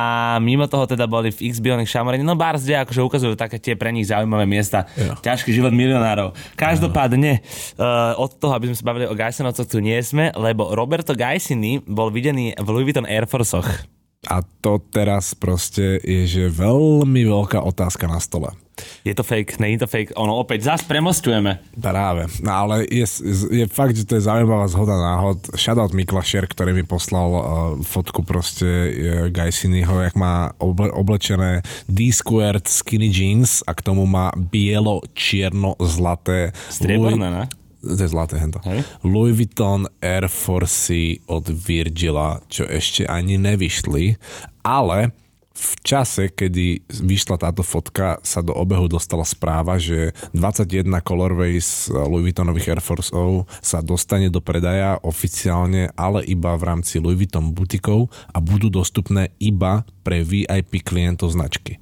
[0.42, 3.78] mimo toho teda boli v x Bionic Šamorení, no bars, kde akože ukazujú také tie
[3.78, 4.90] pre nich zaujímavé miesta.
[4.98, 5.14] Jo.
[5.20, 6.34] Ťažký život milionárov.
[6.72, 7.44] Každopádne,
[7.76, 11.84] uh, od toho, aby sme sa bavili o Gajsenovcoch, tu nie sme, lebo Roberto Gajsini
[11.84, 13.84] bol videný v Louis Vuitton Air Forceoch.
[14.30, 18.54] A to teraz proste je, že veľmi veľká otázka na stole.
[19.02, 20.12] Je to fake, je to fake.
[20.14, 21.58] Ono opäť zás premostujeme.
[21.74, 22.30] Práve.
[22.38, 23.02] No ale je,
[23.50, 25.42] je fakt, že to je zaujímavá zhoda náhod.
[25.58, 27.42] Shoutout Miklašer, ktorý mi poslal uh,
[27.82, 34.30] fotku proste uh, Gajsinyho, jak má oble, oblečené D-squared skinny jeans a k tomu má
[34.38, 37.50] bielo-čierno-zlaté Strieborné, ne?
[37.82, 38.62] To je zlaté hento.
[38.62, 38.86] Hej.
[39.02, 44.14] Louis Vuitton Air Force od Virgila, čo ešte ani nevyšli,
[44.62, 45.10] ale
[45.52, 52.32] v čase, kedy vyšla táto fotka, sa do obehu dostala správa, že 21 colorways Louis
[52.32, 58.08] Vuittonových Air Forceov sa dostane do predaja oficiálne, ale iba v rámci Louis Vuitton butikov
[58.32, 61.78] a budú dostupné iba pre VIP klientov značky.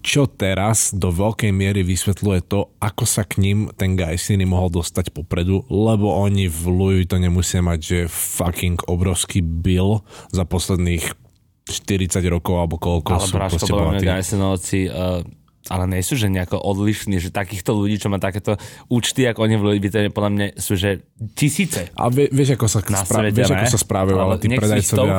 [0.00, 5.12] Čo teraz do veľkej miery vysvetľuje to, ako sa k ním ten Gajsiny mohol dostať
[5.12, 10.00] popredu, lebo oni v Louis Vuittone musia mať, že fucking obrovský bill
[10.32, 11.27] za posledných
[11.68, 14.06] 40 rokov alebo koľko Ale sú proste mňa bohatí.
[14.08, 15.20] Gajsenovci uh,
[15.68, 18.56] ale nie sú, že nejako odlišní, že takýchto ľudí, čo má takéto
[18.88, 21.04] účty, ako oni v Vuittone, podľa mňa sú, že
[21.36, 21.92] tisíce.
[21.92, 25.18] A vie, vieš, ako sa, spra- svete, vieš, ako sa správajú, ale, Ale tí predajcovia,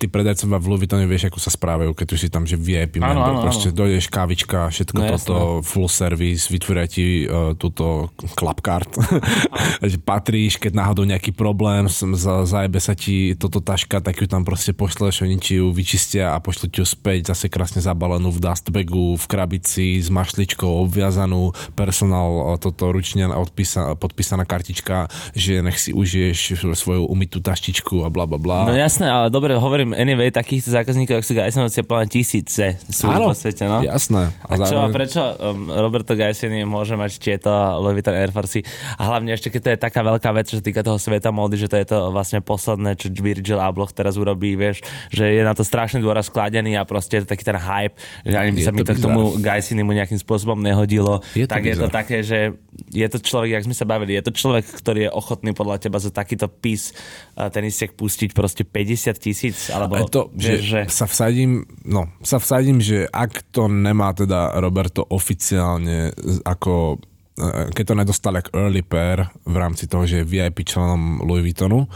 [0.00, 2.98] tí predajcovia v Louis Vuittone vieš, ako sa správajú, keď už si tam, že VIP
[3.04, 8.12] Áno, member, áno, proste dojdeš kávička, všetko No, toto, full service, vytvoria ti uh, túto
[8.36, 8.90] klapkart,
[9.90, 14.44] že patríš, keď náhodou nejaký problém, za, zajebe sa ti toto taška, tak ju tam
[14.44, 18.42] proste pošleš, oni ti ju vyčistia a pošlú ti ju späť, zase krásne zabalenú v
[18.42, 25.90] dustbagu, v krabici s mašličkou obviazanú, personál toto ručne odpísa, podpísaná kartička, že nech si
[25.90, 28.58] užiješ svoju umytú taštičku a bla bla bla.
[28.68, 33.32] No jasné, ale dobre, hovorím, anyway, takýchto zákazníkov, ako sú Gajsenovci, mňa tisíce sú Áno,
[33.32, 33.80] vo svete, no.
[33.80, 34.30] jasné.
[34.44, 37.50] A čo, a zároveň- prečo um, Roberto Gajsini môže mať tieto
[37.80, 38.60] Louis Vuitton Air Force
[38.98, 41.56] a hlavne ešte, keď to je taká veľká vec, čo sa týka toho sveta módy,
[41.56, 45.54] že to je to vlastne posledné, čo Virgil Abloh teraz urobí, vieš, že je na
[45.54, 48.72] to strašný dôraz skladený a proste je to taký ten hype, že ani by sa
[48.74, 51.98] mi to k tomu Gajsini mu nejakým spôsobom nehodilo, Je to tak je to bizar.
[52.02, 52.54] také, že
[52.90, 55.98] je to človek, jak sme sa bavili, je to človek, ktorý je ochotný podľa teba
[55.98, 56.92] za takýto pís
[57.36, 62.38] uh, tenisiek pustiť proste 50 tisíc, alebo Ale to, vieš, že, sa vsadím, no, sa
[62.38, 66.12] vsadím, že ak to nemá teda Roberto oficiálne
[66.44, 67.00] ako
[67.40, 71.42] eh, keď to nedostal jak early pair v rámci toho, že je VIP členom Louis
[71.42, 71.88] Vuittonu,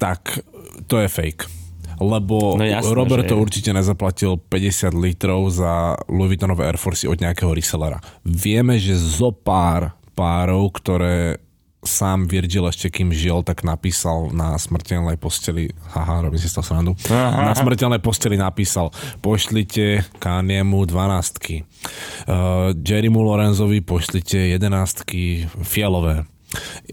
[0.00, 0.40] tak
[0.88, 1.59] to je fake.
[2.00, 7.20] Lebo No jasné, Robert že určite nezaplatil 50 litrov za Louis Vuittonové Air Force od
[7.20, 8.00] nejakého resellera.
[8.24, 11.38] Vieme, že zo pár párov, ktoré
[11.80, 16.66] sám Virgil ešte kým žil, tak napísal na smrteľnej posteli, haha, robím si z toho
[16.66, 18.92] srandu, na smrteľnej posteli napísal,
[19.24, 26.28] pošlite Kaniemu dvanástky, uh, Jerrymu Lorenzovi pošlite jedenástky fialové,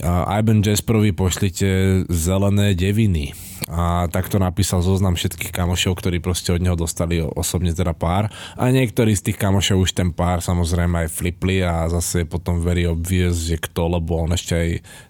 [0.05, 3.33] a Ivan Jasperovi pošlite zelené deviny.
[3.67, 8.31] A takto napísal zoznam všetkých kamošov, ktorí proste od neho dostali osobne teda pár.
[8.55, 12.87] A niektorí z tých kamošov už ten pár samozrejme aj flipli a zase potom very
[12.87, 14.69] obvious, že kto, lebo on ešte aj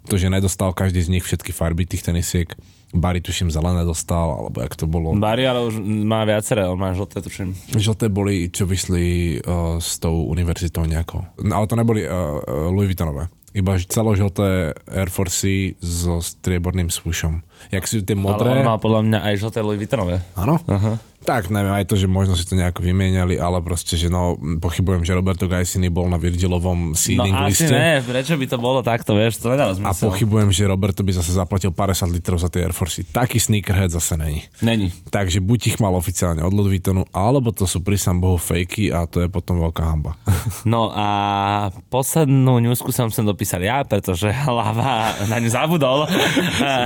[0.09, 2.49] to, že nedostal každý z nich všetky farby tých tenisiek.
[2.95, 5.11] Barry tuším zelené dostal, alebo jak to bolo.
[5.19, 7.51] Barry ale už má viaceré, on má žlté, tuším.
[7.75, 11.19] Žlté boli, čo vyšli uh, s tou univerzitou nejakou.
[11.43, 12.39] No, ale to neboli uh,
[12.71, 13.27] Louis Vuittonové.
[13.57, 17.41] Iba celožlté Air Force so strieborným swooshom.
[17.73, 18.53] Jak si tie Ale modré...
[18.53, 20.21] on má podľa mňa aj žlté Louis Vuittonové.
[20.37, 20.61] Áno?
[21.27, 25.03] Tak neviem, aj to, že možno si to nejako vymieniali, ale proste, že no, pochybujem,
[25.03, 27.75] že Roberto Gaisini bol na Virgilovom No seeding asi liste.
[27.75, 30.07] ne, prečo by to bolo takto, vieš, to nedá A zmysel.
[30.07, 33.03] pochybujem, že Roberto by zase zaplatil 50 litrov za tie Air Force.
[33.03, 34.47] Taký sneakerhead zase není.
[34.57, 34.95] Není.
[35.05, 39.03] Takže buď ich mal oficiálne od Louis Vuittonu, alebo to sú prísam bohu fejky a
[39.03, 40.15] to je potom veľká hamba.
[40.63, 41.07] No a
[41.87, 46.07] poslednú newsku som sem dopísal ja, pretože hlava na ňu zabudol.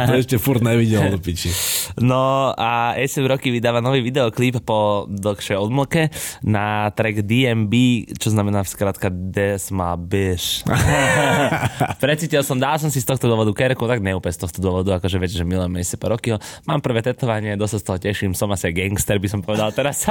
[0.07, 1.49] to ešte furt nevidel do piči.
[1.97, 4.01] No a SF Rocky vydáva nový
[4.31, 6.07] videoklip po dlhšej odmlke
[6.39, 7.73] na track DMB,
[8.15, 10.63] čo znamená v skrátka Des ma biš.
[12.03, 15.19] Precítil som, dal som si z tohto dôvodu kerku, tak neúplne z tohto dôvodu, akože
[15.19, 16.37] viete, že milujem SF Rockyho.
[16.63, 20.07] Mám prvé tetovanie, dosť z toho teším, som asi gangster, by som povedal teraz.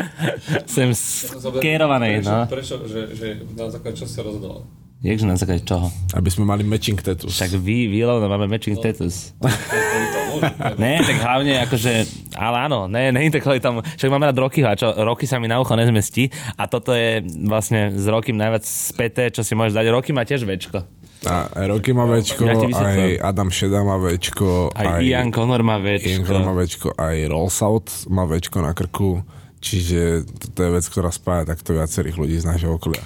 [0.72, 2.38] som skerovaný, prečo, no.
[2.48, 4.79] Prečo, že, že na základe čo sa rozhodol?
[5.00, 5.88] Jakže na základe čoho?
[6.12, 7.32] Aby sme mali matching tattoos.
[7.32, 9.32] Však vy, vy Lovno, máme matching status.
[9.32, 11.92] Tomu, že- Ne, tak hlavne akože,
[12.36, 13.80] ale áno, ne, ne to kvôli tomu.
[13.80, 17.18] Však máme rád Rockyho a čo, Rocky sa mi na ucho nezmestí a toto je
[17.42, 19.86] vlastne s Rockym najviac späté, čo si môžeš dať.
[19.88, 20.84] Rocky má tiež večko.
[21.22, 23.20] A aj Rocky má večko, Ja aj.
[23.20, 26.92] Adam Šeda má večko, Aj, Ian Connor má Ian Connor má večko.
[26.92, 29.24] večko, aj Rollsout má večko na krku.
[29.60, 33.04] Čiže to je vec, ktorá spája takto viacerých ľudí z nášho okolia.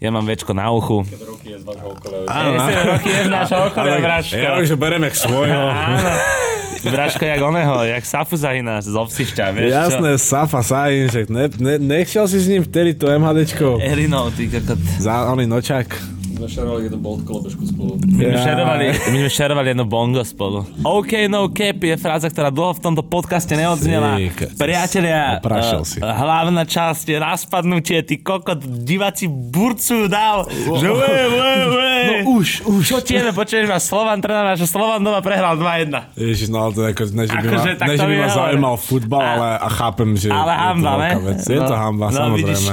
[0.00, 1.06] Ja mám večko na uchu.
[1.06, 2.18] Roky je z vášho okolia.
[2.26, 4.36] Ja, Rocky je z nášho okolia, Braško.
[4.38, 5.62] Ja už bereme k svojho.
[5.70, 6.10] Áno.
[6.82, 9.78] Braško, jak oného, jak Safu Zahina z Obsišťa, vieš čo?
[9.78, 13.78] Jasné, Safa Sahin, že ne, ne, nechšiel si s ním vtedy to MHDčko.
[13.78, 14.82] Erino, ty kokot.
[14.98, 15.86] Za oný nočák.
[16.32, 17.96] Sme šerovali jeden bolt kolobežku spolu.
[17.98, 18.40] My sme, Ja.
[18.42, 20.64] šerovali, my sme šerovali jedno bongo spolu.
[20.80, 24.16] OK, no cap je fráza, ktorá dlho v tomto podcaste neodznela.
[24.56, 25.98] Priatelia, eh, si.
[25.98, 30.48] hlavná časť je raspadnutie, ty kokot, diváci burcujú dál.
[30.48, 31.92] Že ue, ue, ue.
[32.02, 32.82] No už, už.
[32.82, 36.16] Čo tieme, počuješ ma Slovan trénera, že Slovan doma prehral 2-1.
[36.16, 38.18] Ježiš, no ale to je ako, ne, že by ma, Akože ne, že by mi
[38.18, 41.10] ma zaujímal futbal, ale a chápem, že Ale je to hamba, ne?
[41.12, 41.40] veľká vec.
[41.44, 42.72] Je to hamba, samozrejme.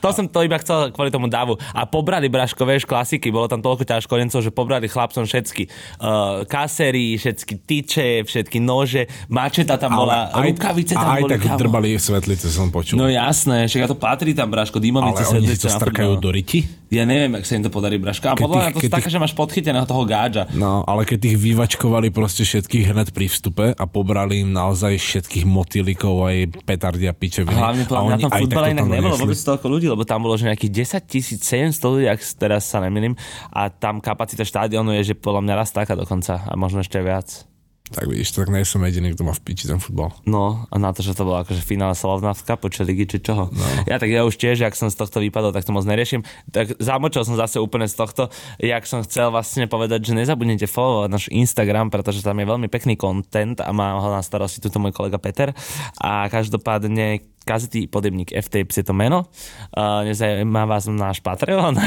[0.00, 1.60] to som to iba chcel kvôli tomu davu.
[1.70, 5.72] A pobrali, Braško, vieš, klasiky, bolo tam toľko ťažkodencov, že pobrali chlapcom všetky
[6.04, 11.32] uh, kasery, všetky tyče, všetky nože, mačeta tam bola, aj, rukavice tam aj boli.
[11.32, 11.60] tak kámo.
[11.64, 13.00] drbali svetlice, som počul.
[13.00, 16.28] No jasné, však to patrí tam, Braško, dymovice, ale oni si svetlice to strkajú do
[16.28, 16.68] riti?
[16.92, 18.28] Ja neviem, ak sa im to podarí, Braško.
[18.28, 20.42] A Keď podľa mňa to také, tých- že máš podchyteného toho gáďa.
[20.52, 25.46] No, ale keď ich vyvačkovali proste všetkých hned pri vstupe a pobrali im naozaj všetkých
[25.48, 26.36] motýlikov aj
[26.66, 27.54] petardy a pičeviny.
[27.56, 30.34] Hlavne podľa mňa na tom aj futbale inak nebolo vôbec toľko ľudí, lebo tam bolo
[30.34, 33.14] že nejakých 10 700 ľudí, ak teraz sa nemýlim.
[33.54, 37.46] A tam kapacita štádionu je, že podľa mňa raz taká dokonca a možno ešte viac.
[37.90, 40.14] Tak vidíš, tak nie som jediný, kto má v piči ten futbal.
[40.22, 43.50] No a na to, že to bolo akože finále Slovnavska počas ligy či čoho.
[43.50, 43.64] No.
[43.90, 46.22] Ja tak ja už tiež, ak som z tohto vypadol, tak to moc neriešim.
[46.54, 48.30] Tak zamočil som zase úplne z tohto,
[48.62, 52.94] jak som chcel vlastne povedať, že nezabudnite followovať náš Instagram, pretože tam je veľmi pekný
[52.94, 55.50] content a má ho na starosti tuto môj kolega Peter.
[55.98, 59.26] A každopádne kazety podebník FTP je to meno.
[59.74, 61.74] Uh, nezaujíma vás náš Patreon?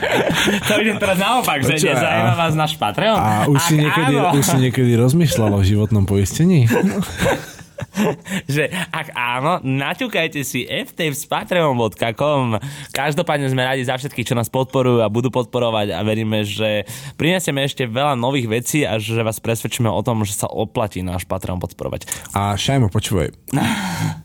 [0.68, 3.16] to ide teraz naopak, že a- vás náš Patreon?
[3.16, 6.68] A už si, niekedy, áno, už si niekedy rozmýšľal o životnom poistení?
[8.54, 12.60] že ak áno, naťukajte si ftv s patreon.com.
[12.92, 16.84] Každopádne sme radi za všetkých, čo nás podporujú a budú podporovať a veríme, že
[17.16, 21.26] prinesieme ešte veľa nových vecí a že vás presvedčíme o tom, že sa oplatí náš
[21.26, 22.06] Patreon podporovať.
[22.36, 23.32] A Šajmo, počúvaj,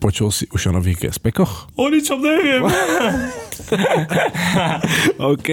[0.04, 1.68] počul si už o nových gespekoch?
[1.76, 2.64] O ničom neviem.
[5.32, 5.48] OK,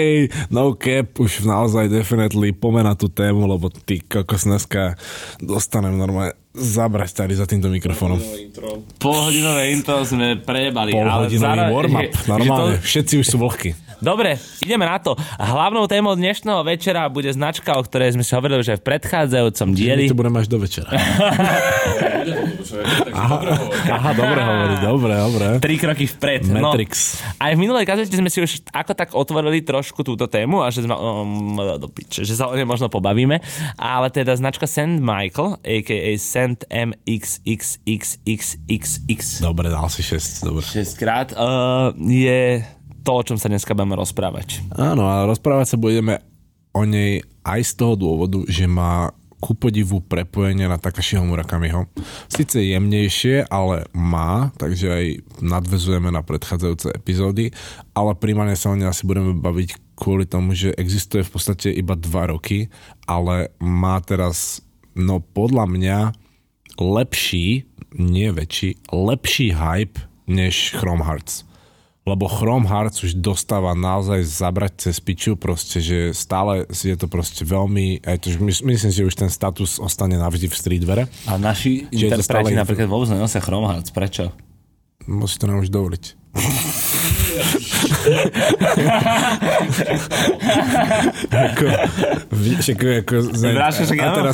[0.52, 5.00] no cap, už naozaj definitely pomená tú tému, lebo ty kokos dneska
[5.40, 8.22] dostanem normálne zabrať tady za týmto mikrofónom.
[8.98, 10.94] Polhodinové intro sme prejebali.
[10.94, 12.74] ale Polhodinový zároveň- warm-up, normálne.
[12.78, 13.70] to- Všetci už sú vlhky.
[14.04, 15.16] Dobre, ideme na to.
[15.40, 19.68] Hlavnou témou dnešného večera bude značka, o ktorej sme si hovorili už aj v predchádzajúcom
[19.72, 20.12] My dieli.
[20.12, 20.92] to budeme až do večera.
[23.14, 23.48] Hovor.
[23.88, 25.46] Aha, dobre hovorí, dobre, dobre.
[25.64, 26.52] Tri kroky vpred.
[26.52, 27.22] Matrix.
[27.24, 30.72] No, aj v minulej kazete sme si už ako tak otvorili trošku túto tému a
[30.74, 33.40] že sme um, do piče, že sa o nej možno pobavíme.
[33.80, 36.12] Ale teda značka Sand Michael, a.k.a.
[36.20, 38.44] Sand MXXXXX
[39.40, 40.66] Dobre, dal si 6, dobre.
[40.66, 42.66] 6 krát, uh, je
[43.04, 44.64] to, o čom sa dneska budeme rozprávať.
[44.80, 46.24] Áno, a rozprávať sa budeme
[46.74, 49.12] o nej aj z toho dôvodu, že má
[49.44, 51.92] ku podivu prepojenie na Takashiho Murakamiho.
[52.32, 55.06] Sice jemnejšie, ale má, takže aj
[55.44, 57.52] nadvezujeme na predchádzajúce epizódy,
[57.92, 62.00] ale primárne sa o nej asi budeme baviť kvôli tomu, že existuje v podstate iba
[62.00, 62.72] dva roky,
[63.04, 64.64] ale má teraz,
[64.96, 65.98] no podľa mňa,
[66.80, 67.68] lepší,
[68.00, 71.44] nie väčší, lepší hype než Chrome Hearts
[72.04, 77.48] lebo Chrome Hearts už dostáva naozaj zabrať cez piču, proste, že stále je to proste
[77.48, 81.04] veľmi, aj to, my, myslím, že už ten status ostane navždy v streetvere.
[81.28, 83.96] A naši Že interpreti stále- napríklad vôbec nenosia Chrome Hearts.
[83.96, 84.36] Prečo?
[85.08, 86.23] Musí to nám už dovoliť.
[91.30, 91.66] ako,
[92.34, 94.34] vieš, ako, ako, Bráško, však ja teraz,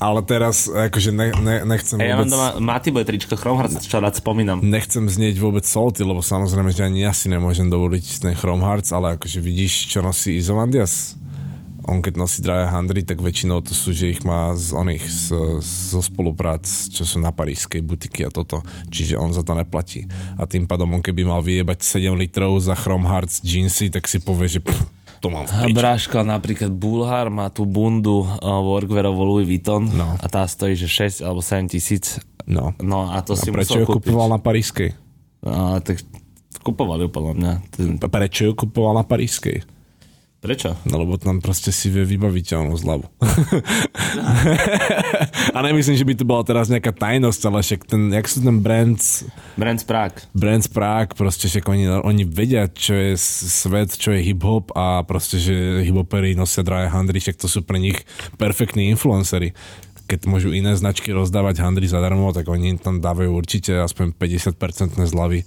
[0.00, 2.56] ale teraz, akože ne, ne, nechcem A ja mám vôbec...
[2.56, 4.64] doma tričko Chrome Hearts, čo rád spomínam.
[4.64, 8.96] nechcem znieť vôbec salty, lebo samozrejme, že ani ja si nemôžem dovoliť ten Chrome Hearts,
[8.96, 11.20] ale akože vidíš, čo nosí Izolandias?
[11.86, 15.26] On keď nosí Dry Handry, tak väčšinou to sú, že ich má z oných, z,
[15.62, 18.60] zo spoluprác, čo sú na parískej butiky a toto.
[18.86, 20.04] Čiže on za to neplatí.
[20.34, 24.18] A tým pádom on keby mal vyjebať 7 litrov za Chrome Hearts jeansy, tak si
[24.18, 24.82] povie, že pff,
[25.16, 25.74] to mám v A piči.
[25.74, 30.18] Bráško, napríklad Bulhar má tú bundu uh, workwearovú Louis Vuitton No.
[30.18, 32.18] a tá stojí, že 6 alebo 7 tisíc.
[32.44, 32.74] No.
[32.78, 34.10] No a to A si prečo musel ju kúpiť.
[34.10, 34.90] kupoval na parískej?
[35.46, 36.02] A, tak
[36.60, 37.52] kupovali ju podľa mňa.
[38.02, 39.75] Prečo ju kupoval na parískej?
[40.46, 40.78] Prečo?
[40.86, 43.02] No lebo tam proste si vie vybaviť onu zľavu.
[45.50, 48.62] a nemyslím, že by to bola teraz nejaká tajnosť, ale však ten, jak sú ten
[48.62, 49.26] brands,
[49.58, 50.22] Brand Prague.
[50.30, 55.42] brands Prague, proste však oni, oni vedia, čo je svet, čo je hip-hop a proste,
[55.42, 58.06] že hip-hopery nosia drahé handry, však to sú pre nich
[58.38, 59.50] perfektní influencery.
[60.06, 65.42] Keď môžu iné značky rozdávať handry zadarmo, tak oni tam dávajú určite aspoň 50% zľavy.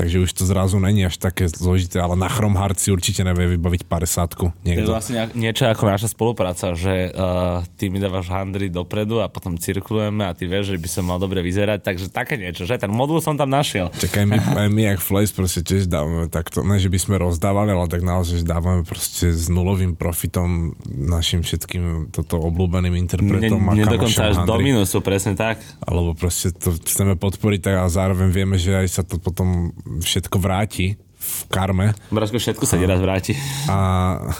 [0.00, 3.52] Takže už to zrazu není až také zložité, ale na Chrome Hearts si určite nevie
[3.60, 4.96] vybaviť 50 To je niekto.
[4.96, 10.24] vlastne niečo ako naša spolupráca, že uh, ty mi dávaš handry dopredu a potom cirkulujeme
[10.24, 13.20] a ty vieš, že by som mal dobre vyzerať, takže také niečo, že ten modul
[13.20, 13.92] som tam našiel.
[13.92, 17.76] Čakaj, my, aj my, jak Flace, proste tiež dávame takto, ne, že by sme rozdávali,
[17.76, 24.32] ale tak naozaj, dávame proste s nulovým profitom našim všetkým toto obľúbeným interpretom ne dokonca
[24.32, 24.68] až kamošom do Handry.
[24.72, 25.60] minusu, presne tak.
[25.84, 30.36] Alebo proste to chceme podporiť tak a zároveň vieme, že aj sa to potom všetko
[30.38, 33.36] vráti v karme Braško, všetko sa raz vráti.
[33.68, 33.78] a,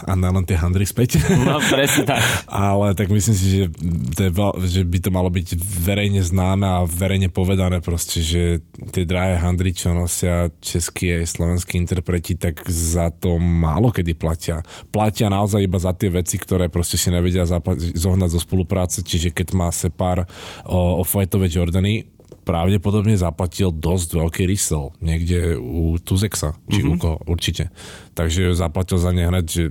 [0.08, 1.20] a nelen tie handry späť.
[1.44, 2.24] No presne tak.
[2.48, 3.62] Ale tak myslím si, že,
[4.16, 4.30] to je
[4.64, 8.64] že by to malo byť verejne známe a verejne povedané proste, že
[8.96, 14.64] tie drahé handry, čo nosia českí aj slovenskí interpreti, tak za to málo kedy platia.
[14.88, 19.36] Platia naozaj iba za tie veci, ktoré proste si nevedia zaplatiť, zohnať zo spolupráce, čiže
[19.36, 20.24] keď má Separ
[20.64, 22.08] o, o fightové Jordany,
[22.50, 24.90] pravdepodobne zaplatil dosť veľký resell.
[24.98, 26.90] Niekde u Tuzexa, či mm-hmm.
[26.90, 27.70] u koho, určite.
[28.18, 29.64] Takže zaplatil za ne hneď, že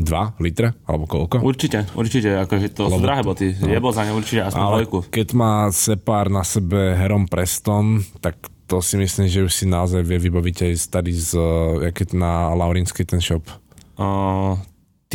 [0.00, 1.44] 2 litre, alebo koľko?
[1.44, 3.46] Určite, určite, akože to sú Lebo- drahé boty.
[3.60, 3.68] No.
[3.68, 4.98] Jebol za ne určite aspoň Ale dvojku.
[5.12, 10.00] keď má Separ na sebe Heron Preston, tak to si myslím, že už si naozaj
[10.02, 11.30] vie vybaviť aj tady z,
[11.92, 13.44] jak je na Laurinskej ten shop.
[13.94, 14.58] Uh,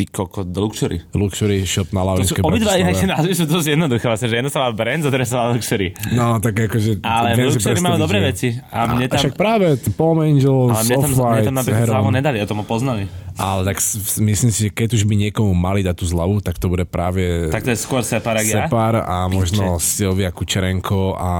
[0.00, 1.04] ty koko, Luxury.
[1.12, 2.72] Luxury shop na Laurinskej obidva
[3.04, 5.92] názvy sú dosť jednoduché, vlastne, že jedno sa má Brand, a druhé sa má Luxury.
[6.16, 7.04] No, tak akože...
[7.04, 8.56] Ale viem Luxury majú dobré veci.
[8.72, 12.48] A mne A tam, však práve Palm Angels, ale mne tam, mne napríklad nedali, a
[12.48, 13.04] to ma poznali.
[13.36, 13.78] Ale tak
[14.22, 17.50] myslím si, že keď už by niekomu mali dať tú zľavu, tak to bude práve
[17.52, 18.66] Tak to je skôr Separak ja?
[18.66, 21.30] Separ a možno Silvia Kučerenko a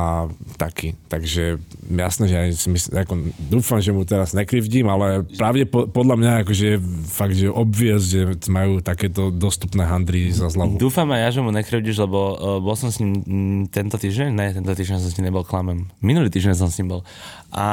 [0.60, 0.94] taký.
[1.10, 1.58] Takže
[1.90, 3.14] jasné, že aj si mysl, ako,
[3.50, 8.06] dúfam, že mu teraz nekrivdím, ale pravde po, podľa mňa akože je fakt, že obvious,
[8.06, 10.78] že majú takéto dostupné handry za zľavu.
[10.78, 14.28] Dúfam aj ja, že mu nekrivdíš, lebo uh, bol som s ním mm, tento týždeň,
[14.30, 15.88] ne, tento týždeň som s ním nebol, klamem.
[16.04, 17.00] Minulý týždeň som s ním bol.
[17.50, 17.66] A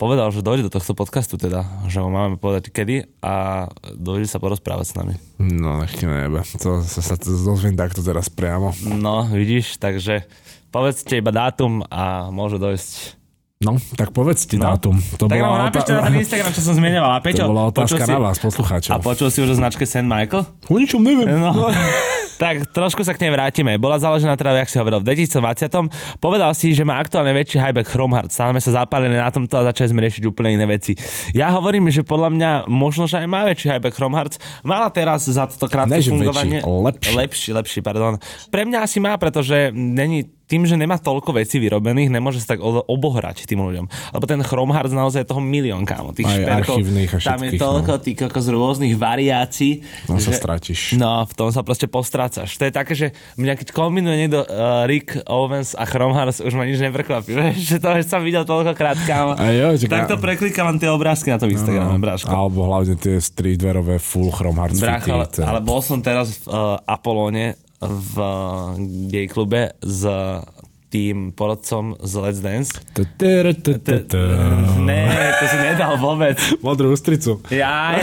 [0.00, 4.40] povedal, že dojde do tohto podcastu teda, že mu máme povedať kedy a dojde sa
[4.40, 5.14] porozprávať s nami.
[5.36, 6.40] No, nech ti nejebe.
[6.64, 8.72] To sa, sa to dozviem takto teraz priamo.
[8.84, 10.24] No, vidíš, takže
[10.72, 13.19] povedzte iba dátum a môže dojsť.
[13.60, 14.72] No, tak povedzte No.
[14.72, 14.96] dátum.
[15.20, 17.12] To tak nám bola, napíšte na ten Instagram, čo som zmienoval.
[17.12, 19.04] A Peťo, to bola otázka na vás, A poslucháčov.
[19.04, 20.00] počul si už o značke St.
[20.00, 20.48] Michael?
[20.72, 21.28] O ničom neviem.
[21.28, 21.52] No.
[22.40, 23.76] Tak trošku sa k nej vrátime.
[23.76, 25.76] Bola založená teda, jak si hovoril, v 2020.
[26.24, 28.32] Povedal si, že má aktuálne väčší hype Chromehard.
[28.32, 30.96] Stále sme sa zapálili na tomto a začali sme riešiť úplne iné veci.
[31.36, 34.40] Ja hovorím, že podľa mňa možno, že aj má väčší hype Chromehard.
[34.64, 36.64] Mala teraz za toto krátke fungovanie...
[36.64, 37.12] väčší, lepší.
[37.12, 37.48] lepší.
[37.52, 38.16] Lepší, pardon.
[38.48, 42.60] Pre mňa asi má, pretože není tým, že nemá toľko vecí vyrobených, nemôže sa tak
[42.66, 43.86] obohrať tým ľuďom.
[43.86, 46.10] Lebo ten Chromehard naozaj toho milión, kámo.
[46.10, 48.02] Tých Aj šperkov, tam je všetkých, toľko no.
[48.02, 49.86] tých kokos rôznych variácií.
[50.10, 50.98] No sa stratíš.
[50.98, 52.58] No, v tom sa proste postrácaš.
[52.58, 53.06] To je také, že
[53.38, 57.30] mňa keď kombinuje niekto uh, Rick Owens a Chromehard, už ma nič neprekvapí.
[57.70, 59.36] Že to že som videl toľkokrát, kámo.
[59.38, 62.32] A jo, že Takto preklikám tie obrázky na tom Instagrame, No, bráško.
[62.32, 66.50] Alebo hlavne tie streetwearové full chrome hard Brácho, ale, to- ale bol som teraz v
[66.50, 68.76] uh, Apolóne v uh,
[69.08, 70.04] gay klube s
[70.90, 72.74] tým porodcom z Let's Dance.
[74.82, 75.06] Ne,
[75.38, 76.36] to si nedal vôbec.
[76.60, 77.38] Modrú ústricu.
[77.48, 78.02] Ja.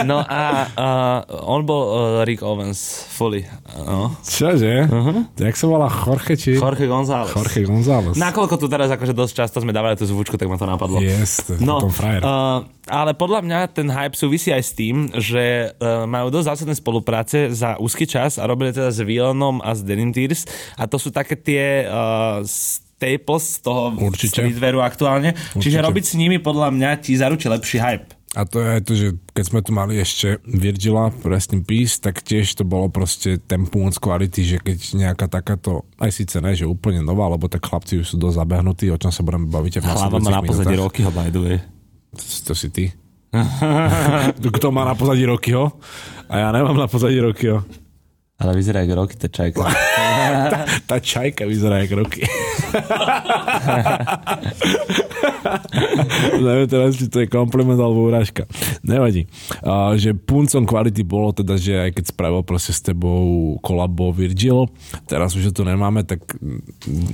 [0.00, 3.44] No a uh, on bol uh, Rick Owens, fully.
[3.76, 4.16] No.
[4.20, 4.86] Čože?
[4.86, 5.28] Uh-huh.
[5.36, 6.56] Jak sa volá Jorge či?
[6.56, 7.30] Jorge González.
[7.30, 8.16] Jorge González.
[8.16, 10.98] Nakoľko tu teraz akože dosť často sme dávali tú zvučku, tak ma to napadlo.
[10.98, 12.20] Yes, to No, potom frajer.
[12.20, 16.74] uh, ale podľa mňa ten hype súvisí aj s tým, že uh, majú dosť zásadné
[16.74, 20.96] spolupráce za úzky čas a robili teda s Villanom a s Denim Tears a to
[20.96, 24.40] sú také tie uh, staples toho Určite.
[24.40, 25.32] streetwearu aktuálne.
[25.56, 25.84] Čiže Určite.
[25.84, 28.19] robiť s nimi podľa mňa ti zaručí lepší hype.
[28.30, 32.22] A to je to, že keď sme tu mali ešte Virgila, Rest in Peace, tak
[32.22, 36.62] tiež to bolo proste ten punc quality, že keď nejaká takáto, aj síce ne, že
[36.62, 40.22] úplne nová, lebo tak chlapci už sú dosť zabehnutí, o čom sa budeme baviť Hlava
[40.22, 40.78] má na pozadí.
[40.78, 41.58] Rockyho, by the way.
[42.46, 42.94] To si ty.
[44.58, 45.74] Kto má na pozadí Rockyho?
[46.30, 47.66] A ja nemám na pozadí Rockyho.
[48.40, 49.60] Ale vyzerá ako Rocky, to je čajka.
[50.88, 52.24] Tá čajka vyzerá jak Rocky.
[56.44, 58.46] Neviem teraz, či to je kompliment alebo urážka.
[58.84, 59.26] Nevadí.
[59.62, 64.68] A, že puncom kvality bolo teda, že aj keď spravil proste s tebou kolabo Virgil,
[65.06, 66.20] teraz už to nemáme, tak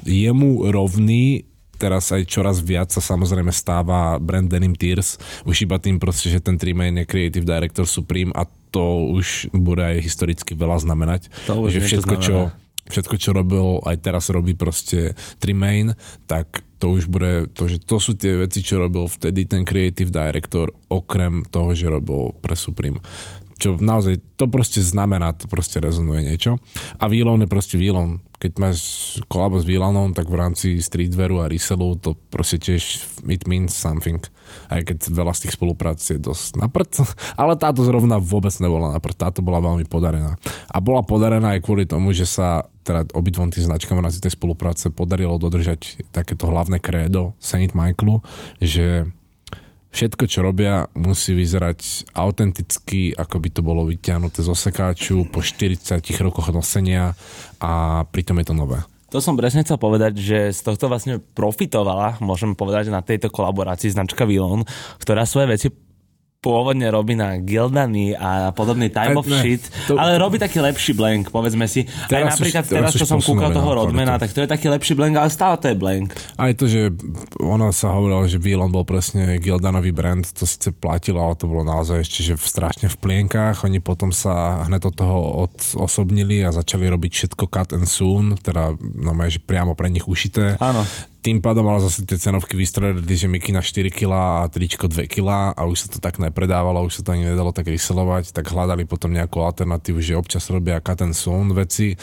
[0.05, 1.45] jemu rovný
[1.77, 6.41] teraz aj čoraz viac sa samozrejme stáva brand Denim Tears, už iba tým proste, že
[6.41, 11.29] ten Tremaine je Creative Director Supreme a to už bude aj historicky veľa znamenať.
[11.49, 12.66] To už že všetko, čo, znamená.
[12.87, 17.97] Všetko, čo robil, aj teraz robí proste Tremaine, tak to už bude, to, že to
[17.97, 23.01] sú tie veci, čo robil vtedy ten creative director, okrem toho, že robil pre Supreme.
[23.57, 26.61] Čo naozaj, to proste znamená, to proste rezonuje niečo.
[27.01, 28.21] A Výlon je proste Výlon.
[28.37, 28.79] Keď máš
[29.33, 34.21] kolabo s Výlonom, tak v rámci streetwearu a resellu to proste tiež it means something.
[34.69, 37.01] Aj keď veľa z tých spoluprác je dosť na prd.
[37.41, 39.17] Ale táto zrovna vôbec nebola na prd.
[39.17, 40.37] Táto bola veľmi podarená.
[40.69, 44.37] A bola podarená aj kvôli tomu, že sa teda obidvom tým značkám v rámci tej
[44.37, 48.23] spolupráce podarilo dodržať takéto hlavné krédo Saint Michaelu,
[48.63, 49.11] že
[49.97, 56.05] všetko, čo robia, musí vyzerať autenticky, ako by to bolo vyťahnuté z osekáču po 40
[56.21, 57.17] rokoch nosenia
[57.65, 58.85] a pritom je to nové.
[59.15, 63.95] To som presne chcel povedať, že z tohto vlastne profitovala, môžem povedať, na tejto kolaborácii
[63.95, 64.67] značka Vilon,
[65.01, 65.69] ktorá svoje veci
[66.47, 70.95] pôvodne robí na Gildany a podobný Aj, of ne, shit, to- ale robí taký lepší
[70.95, 71.83] blank, povedzme si.
[71.83, 74.49] Aj Teraz napríklad už- teraz, teraz čo som kúkal toho na Rodmana, tak to je
[74.49, 76.15] taký lepší blank, ale stále to je blank.
[76.39, 76.95] Aj to, že
[77.43, 81.67] ono sa hovorilo, že Vilon bol presne Gildanový brand, to síce platilo, ale to bolo
[81.67, 83.67] naozaj ešte, že v, strašne v plienkách.
[83.67, 85.17] Oni potom sa hneď od toho
[85.51, 90.55] odosobnili a začali robiť všetko cut and soon, teda no, že priamo pre nich ušité.
[90.63, 90.87] Áno.
[91.27, 95.11] Tým pádom ale zase tie cenovky vystrelili, že miky na 4 kg a tričko 2
[95.11, 98.47] kg a už sa to tak nepredávalo, už sa to ani nedalo tak reselovať, tak
[98.47, 101.99] hľadali potom nejakú alternatívu, že občas robia cut and sewn veci,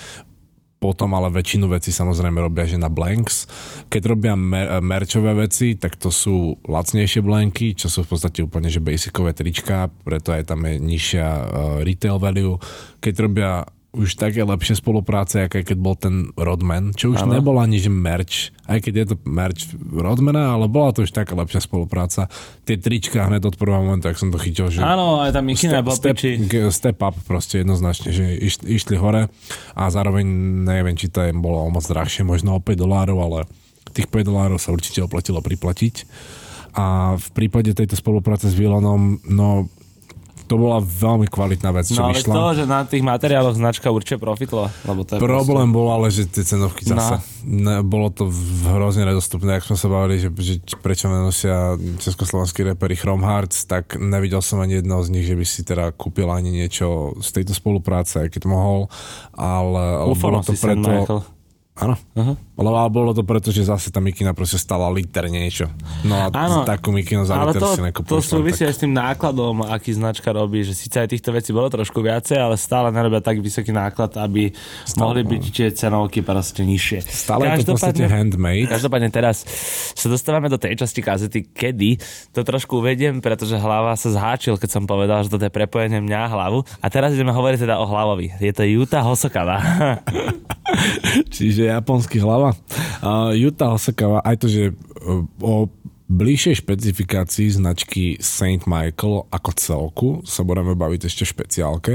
[0.83, 3.47] potom ale väčšinu vecí samozrejme robia, že na blanks.
[3.87, 8.67] Keď robia mer- merčové veci, tak to sú lacnejšie blanky, čo sú v podstate úplne
[8.67, 11.43] že basicové trička, preto aj tam je nižšia uh,
[11.87, 12.59] retail value.
[12.99, 13.63] Keď robia
[13.93, 17.37] už také lepšie spolupráce, aj keď bol ten Rodman, čo už Áno.
[17.37, 21.37] nebol ani že merch, aj keď je to merch Rodmana, ale bola to už taká
[21.37, 22.25] lepšia spolupráca.
[22.65, 25.85] Tie trička hneď od prvého momentu, ak som to chytil, že Áno, aj tam Mikina
[25.85, 26.17] bol step,
[26.73, 29.29] step up proste jednoznačne, že iš, išli hore
[29.77, 30.25] a zároveň
[30.65, 33.39] neviem, či to je, bolo o moc drahšie, možno o 5 dolárov, ale
[33.93, 36.09] tých 5 dolárov sa určite oplatilo priplatiť.
[36.73, 39.69] A v prípade tejto spolupráce s Vilonom, no
[40.43, 42.33] to bola veľmi kvalitná vec, čo No ale vyšla.
[42.33, 46.27] to, že na tých materiáloch značka určite profitla, lebo to je Problém bol ale, že
[46.27, 46.99] tie cenovky No.
[46.99, 47.23] zase.
[47.43, 48.31] Ne, bolo to
[48.67, 53.95] hrozne nedostupné, ak sme sa bavili, že, že prečo nenosia československí reperi Chrome Hearts, tak
[53.95, 57.51] nevidel som ani jedného z nich, že by si teda kúpil ani niečo z tejto
[57.51, 58.87] spolupráce, keď mohol,
[59.33, 61.23] ale, Ufo bolo to preto...
[61.73, 61.97] Áno.
[62.13, 62.37] Uh-huh.
[62.53, 65.73] Lebo ale bolo to preto, že zase tá mikina proste stala liter niečo.
[66.05, 68.13] No a Áno, takú mikinu za liter to, si to nekupuješ.
[68.13, 68.69] len súvisí tak.
[68.69, 72.37] aj s tým nákladom, aký značka robí, že síce aj týchto vecí bolo trošku viacej,
[72.37, 74.53] ale stále nerobia tak vysoký náklad, aby
[75.01, 76.99] mohli byť tie cenovky proste nižšie.
[77.09, 78.69] Stále je to v podstate handmade.
[78.69, 79.41] Každopádne teraz
[79.97, 81.97] sa dostávame do tej časti kazety, kedy
[82.29, 86.19] to trošku uvediem, pretože hlava sa zháčil, keď som povedal, že toto je prepojenie mňa
[86.21, 86.61] a hlavu.
[86.83, 88.29] A teraz ideme hovoriť teda o hlavovi.
[88.37, 89.57] Je to Yuta Hosokawa.
[91.35, 92.42] Čiže japonský hlava.
[92.51, 95.71] Uh, Yuta Hosokawa, aj to, že uh, o
[96.13, 98.69] bližšej špecifikácii značky St.
[98.69, 101.93] Michael ako celku sa budeme baviť ešte v špeciálke,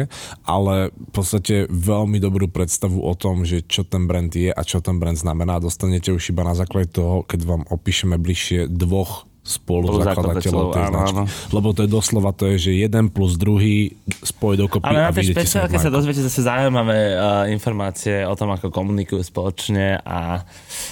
[0.49, 4.83] ale v podstate veľmi dobrú predstavu o tom, že čo ten brand je a čo
[4.83, 9.97] ten brand znamená, dostanete už iba na základe toho, keď vám opíšeme bližšie dvoch spolu
[9.99, 11.13] zakladateľov tej áno, značky.
[11.17, 11.23] áno.
[11.51, 15.17] Lebo to je doslova to je, že jeden plus druhý spoj dokopy Ale a na
[15.17, 20.45] tej špeciálke sa dozviete zase zaujímavé uh, informácie o tom, ako komunikujú spoločne a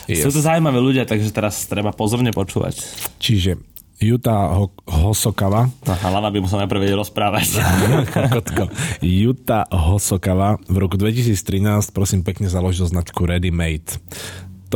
[0.07, 0.22] Yes.
[0.22, 2.78] sú to zaujímavé ľudia, takže teraz treba pozorne počúvať.
[3.18, 3.59] Čiže
[3.96, 7.48] Yuta Ho- Hosokawa No, hlava by musel najprv vedieť rozprávať.
[8.14, 8.68] Kokotko.
[9.00, 11.32] Yuta Hosokawa v roku 2013
[11.90, 13.96] prosím pekne založil značku Ready Made.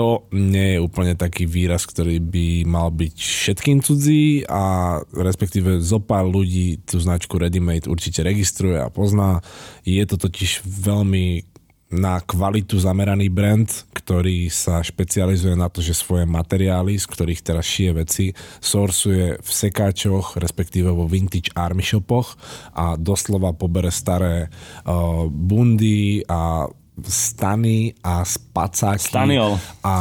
[0.01, 6.01] To nie je úplne taký výraz, ktorý by mal byť všetkým cudzí a respektíve zo
[6.01, 9.45] pár ľudí tú značku Ready Made určite registruje a pozná.
[9.85, 11.45] Je to totiž veľmi
[11.91, 17.67] na kvalitu zameraný brand, ktorý sa špecializuje na to, že svoje materiály, z ktorých teraz
[17.69, 18.27] šije veci,
[18.63, 22.41] sourcuje v sekáčoch, respektíve vo vintage army shopoch
[22.73, 26.71] a doslova pobere staré uh, bundy a
[27.07, 29.57] stany a spacáky Staniol.
[29.81, 29.95] a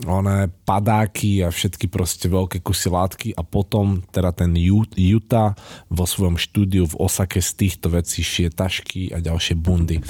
[0.00, 5.52] oné padáky a všetky proste veľké kusy látky a potom teda ten Ju- Juta
[5.92, 10.00] vo svojom štúdiu v Osake z týchto vecí šije tašky a ďalšie bundy.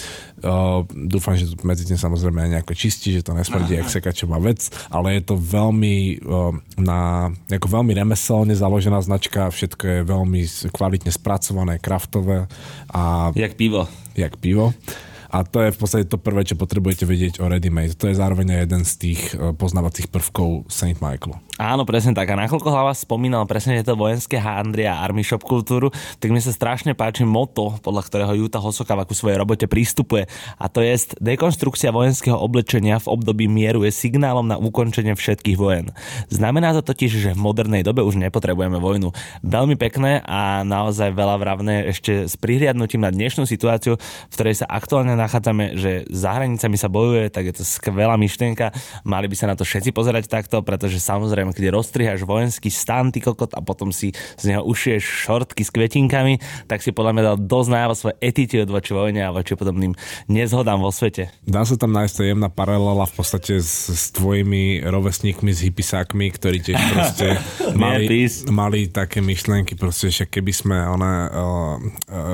[0.47, 4.71] Uh, dúfam, že medzi tým samozrejme aj nejako čistí, že to nesmrdí jak sekačová vec,
[4.95, 10.41] ale je to veľmi uh, na, ako veľmi remeselne založená značka, všetko je veľmi
[10.71, 12.47] kvalitne spracované, kraftové
[12.95, 13.91] a Jak pivo.
[14.15, 14.71] jak pivo.
[15.31, 17.95] A to je v podstate to prvé, čo potrebujete vedieť o Ready Made.
[18.03, 20.99] To je zároveň jeden z tých eh, poznávacích prvkov St.
[20.99, 21.39] Michaelu.
[21.61, 22.33] Áno, presne tak.
[22.33, 26.57] A nakoľko hlava spomínal presne to vojenské handry a army shop kultúru, tak mi sa
[26.57, 30.25] strašne páči moto, podľa ktorého Juta Hosokawa ku svojej robote prístupuje.
[30.57, 35.93] A to je dekonstrukcia vojenského oblečenia v období mieru je signálom na ukončenie všetkých vojen.
[36.33, 39.13] Znamená to totiž, že v modernej dobe už nepotrebujeme vojnu.
[39.45, 44.67] Veľmi pekné a naozaj veľa vravné ešte s prihliadnutím na dnešnú situáciu, v ktorej sa
[44.73, 48.73] aktuálne nachádzame, že za hranicami sa bojuje, tak je to skvelá myšlienka.
[49.05, 53.21] Mali by sa na to všetci pozerať takto, pretože samozrejme, keď rozstrihaš vojenský stan, ty
[53.21, 57.37] kokot, a potom si z neho ušieš šortky s kvetinkami, tak si podľa mňa dal
[57.37, 59.93] dosť najavo svoje attitude voči vojne a voči podobným
[60.31, 61.29] nezhodám vo svete.
[61.45, 66.63] Dá sa tam nájsť jemná paralela v podstate s, s tvojimi rovesníkmi, s hypisákmi, ktorí
[66.63, 67.27] tiež proste
[67.75, 71.77] mali, mali také myšlienky, proste, že keby sme one, uh,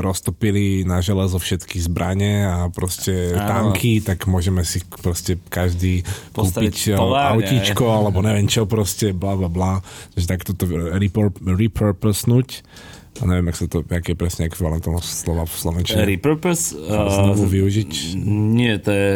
[0.05, 3.73] roztopili na železo všetky zbranie a proste Áno.
[3.73, 6.05] tanky, tak môžeme si proste každý
[6.37, 9.73] Postaviť kúpiť továrne, autíčko alebo neviem čo proste, bla bla bla.
[10.13, 10.69] Takže takto to
[11.01, 12.61] repur- repurposnúť.
[13.17, 16.05] A neviem, jak sa to, aké je presne ekvivalent toho slova v slovenčine.
[16.05, 16.77] Repurpose?
[16.93, 18.13] Znovu Uh, využiť.
[18.29, 19.13] nie, to je,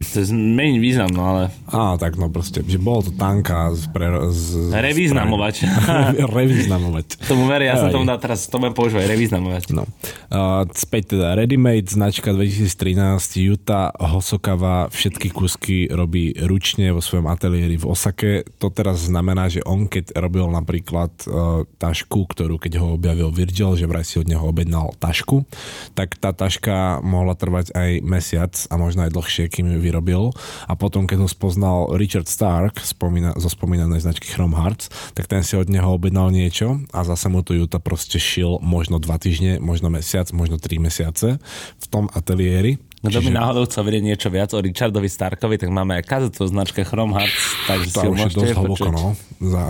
[0.00, 0.32] to je
[0.80, 5.68] význam, no ale Á, tak no proste, že bolo to tanka z, pre, z, revýznamovať.
[6.40, 7.06] Revýznamovať.
[7.30, 7.92] tomu verí, ja Aj.
[7.92, 9.76] tomu dá teraz, to budem používať, revýznamovať.
[9.76, 9.84] No.
[10.32, 17.28] Uh, späť teda Ready Made, značka 2013, Yuta Hosokawa všetky kúsky robí ručne vo svojom
[17.28, 18.48] ateliéri v Osake.
[18.56, 23.76] To teraz znamená, že on keď robil napríklad uh, tašku, ktorú keď ho objavil Virgil,
[23.76, 25.44] že vraj si od neho objednal tašku,
[25.92, 30.30] tak tá taška mohla trvať aj mesiac a možno aj dlhšie, kým ju vyrobil.
[30.70, 34.86] A potom, keď ho spoznal Richard Stark spomína, zo spomínanej značky Chrome Hearts,
[35.18, 39.02] tak ten si od neho objednal niečo a zase mu to Juta proste šil možno
[39.02, 41.42] dva týždne, možno mesiac, možno tri mesiace
[41.82, 42.78] v tom ateliéri.
[43.00, 46.44] No to by náhodou chcel vedieť niečo viac o Richardovi Starkovi, tak máme aj kazetu
[46.44, 49.16] značke Chrome Hearts, takže si to ho už je dosť hlboko, no.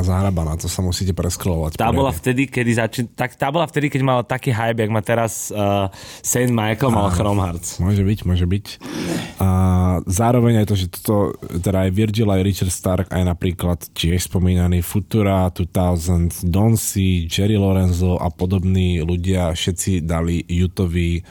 [0.02, 1.78] Zahrabaná, to sa musíte presklovať.
[1.78, 4.98] Tá bola vtedy, kedy začí, tak tá bola vtedy, keď mala taký hype, jak má
[4.98, 5.86] teraz uh,
[6.26, 7.78] Saint Michael mal Chrome Hearts.
[7.78, 8.66] Môže byť, môže byť.
[9.38, 9.48] A
[10.10, 14.82] zároveň aj to, že toto, teda aj Virgil, aj Richard Stark, aj napríklad tiež spomínaný
[14.82, 21.22] Futura 2000, Don C, Jerry Lorenzo a podobní ľudia, všetci dali Jutovi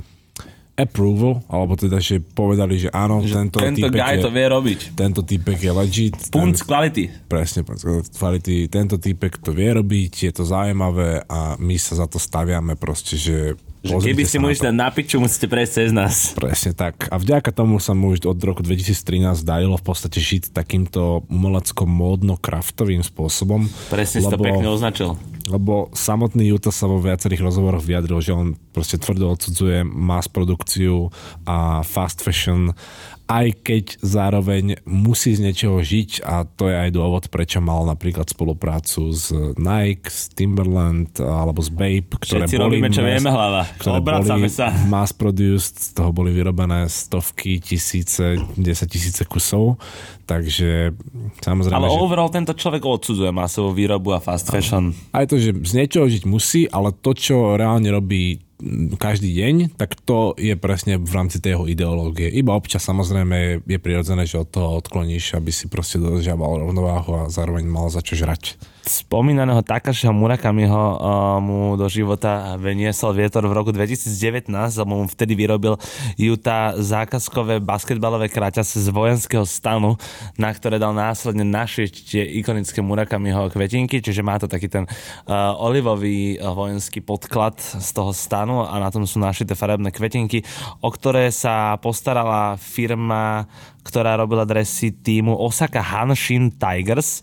[0.80, 4.80] approval, alebo teda, že povedali, že áno, Že tento, tento guy je, to vie robiť.
[4.96, 6.16] tento týpek je legit.
[6.32, 7.28] Punc kvality.
[7.28, 7.68] Presne,
[8.16, 12.80] kvality, tento týpek to vie robiť, je to zaujímavé a my sa za to staviame
[12.80, 16.36] proste, že Že keby si mu dať na piču, musíte prejsť cez nás.
[16.36, 17.08] Presne tak.
[17.08, 23.08] A vďaka tomu sa mu už od roku 2013 darilo v podstate žiť takýmto umelecko-módno-kraftovým
[23.08, 23.72] spôsobom.
[23.88, 25.10] Presne lebo, si to pekne označil.
[25.48, 31.10] Lebo samotný Juta sa vo viacerých rozhovoroch vyjadril, že on proste tvrdo odsudzuje mass produkciu
[31.48, 32.76] a fast fashion
[33.30, 38.26] aj keď zároveň musí z niečoho žiť a to je aj dôvod, prečo mal napríklad
[38.26, 43.30] spoluprácu s Nike, s Timberland alebo s Babe, ktoré Všetci boli robíme, čo mass, vieme
[43.30, 43.62] hlava.
[43.78, 44.74] Ktoré boli sa.
[44.90, 49.78] mass produced, z toho boli vyrobené stovky, tisíce, desať tisíce kusov,
[50.26, 50.98] takže
[51.46, 51.78] samozrejme...
[51.86, 52.02] Ale že...
[52.02, 54.90] overall tento človek odsudzuje masovú výrobu a fast fashion.
[55.14, 58.49] Aj to, že z niečoho žiť musí, ale to, čo reálne robí
[59.00, 62.28] každý deň, tak to je presne v rámci tej jeho ideológie.
[62.28, 67.32] Iba občas samozrejme je prirodzené, že od toho odkloníš, aby si proste dodržiaval rovnováhu a
[67.32, 73.54] zároveň mal za čo žrať spomínaného Takašiho Murakamiho uh, mu do života veniesol vietor v
[73.54, 75.78] roku 2019, lebo mu vtedy vyrobil
[76.18, 79.94] Utah zákazkové basketbalové kraťase z vojenského stanu,
[80.42, 85.54] na ktoré dal následne našiť tie ikonické Murakamiho kvetinky, čiže má to taký ten uh,
[85.62, 90.42] olivový uh, vojenský podklad z toho stanu a na tom sú našité farebné kvetinky,
[90.82, 93.46] o ktoré sa postarala firma,
[93.86, 97.22] ktorá robila dresy týmu Osaka Hanshin Tigers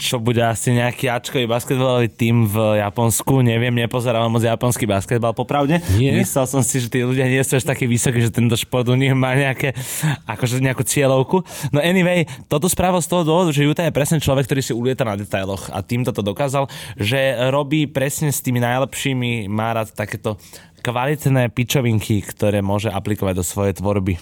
[0.00, 3.44] čo bude asi nejaký Ačkový basketbalový tým v Japonsku.
[3.44, 5.76] Neviem, nepozeral moc japonský basketbal popravde.
[6.00, 6.16] Nie.
[6.16, 8.96] Myslel som si, že tí ľudia nie sú až takí vysokí, že tento šport u
[8.96, 9.76] nich má nejaké,
[10.24, 11.44] akože nejakú cieľovku.
[11.76, 15.04] No anyway, toto spravil z toho dôvodu, že Utah je presne človek, ktorý si ulieta
[15.04, 20.40] na detailoch a týmto to dokázal, že robí presne s tými najlepšími, má rád takéto
[20.80, 24.16] kvalitné pičovinky, ktoré môže aplikovať do svojej tvorby.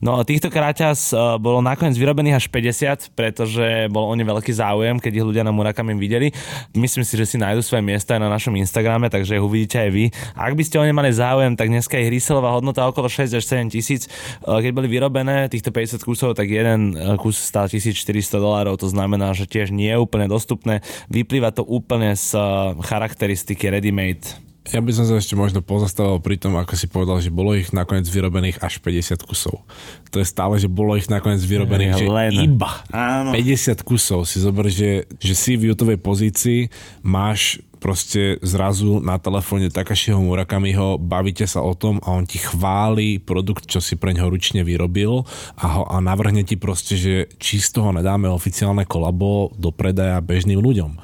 [0.00, 4.96] No týchto kráťas e, bolo nakoniec vyrobených až 50, pretože bol o ne veľký záujem,
[5.02, 6.30] keď ich ľudia na Murakami videli.
[6.72, 9.90] Myslím si, že si nájdu svoje miesta aj na našom Instagrame, takže ich uvidíte aj
[9.90, 10.04] vy.
[10.38, 13.44] Ak by ste o ne mali záujem, tak dneska ich resellová hodnota okolo 6 až
[13.44, 14.06] 7 tisíc.
[14.06, 14.10] E,
[14.46, 19.34] keď boli vyrobené týchto 50 kusov, tak jeden e, kus stál 1400 dolárov, to znamená,
[19.34, 20.86] že tiež nie je úplne dostupné.
[21.10, 22.38] Vyplýva to úplne z
[22.86, 27.30] charakteristiky ready-made ja by som sa ešte možno pozastavil pri tom, ako si povedal, že
[27.30, 29.62] bolo ich nakoniec vyrobených až 50 kusov.
[30.10, 32.32] To je stále, že bolo ich nakoniec vyrobených že len.
[32.34, 33.30] iba Áno.
[33.30, 34.26] 50 kusov.
[34.26, 36.72] Si zober, že, že si v jutovej pozícii
[37.06, 43.22] máš proste zrazu na telefóne Takašiho Murakamiho, bavíte sa o tom a on ti chváli
[43.22, 45.22] produkt, čo si pre ňoho ručne vyrobil
[45.54, 50.18] a, ho, a navrhne ti proste, že či z toho nedáme oficiálne kolabo do predaja
[50.24, 50.98] bežným ľuďom.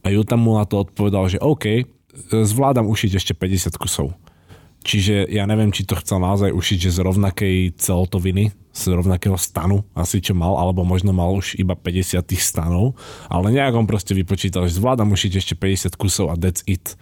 [0.00, 1.84] A Juta mu na to odpovedal, že OK,
[2.30, 4.14] zvládam ušiť ešte 50 kusov.
[4.80, 9.84] Čiže ja neviem, či to chcel naozaj ušiť, že z rovnakej celotoviny, z rovnakého stanu,
[9.92, 12.96] asi čo mal, alebo možno mal už iba 50 tých stanov,
[13.28, 16.96] ale nejak on proste vypočítal, že zvládam ušiť ešte 50 kusov a that's it.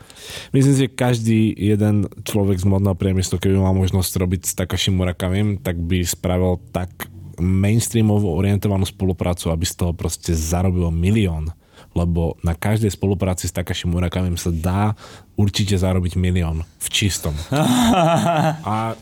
[0.50, 4.90] Myslím si, že každý jeden človek z modného priemyslu, keby mal možnosť robiť s Takashi
[4.90, 6.90] Murakamim, tak by spravil tak
[7.38, 11.54] mainstreamovo orientovanú spoluprácu, aby z toho proste zarobil milión
[11.98, 14.94] lebo na každej spolupráci s Takashi Murakamim sa dá
[15.34, 17.34] určite zarobiť milión v čistom.
[18.62, 18.94] A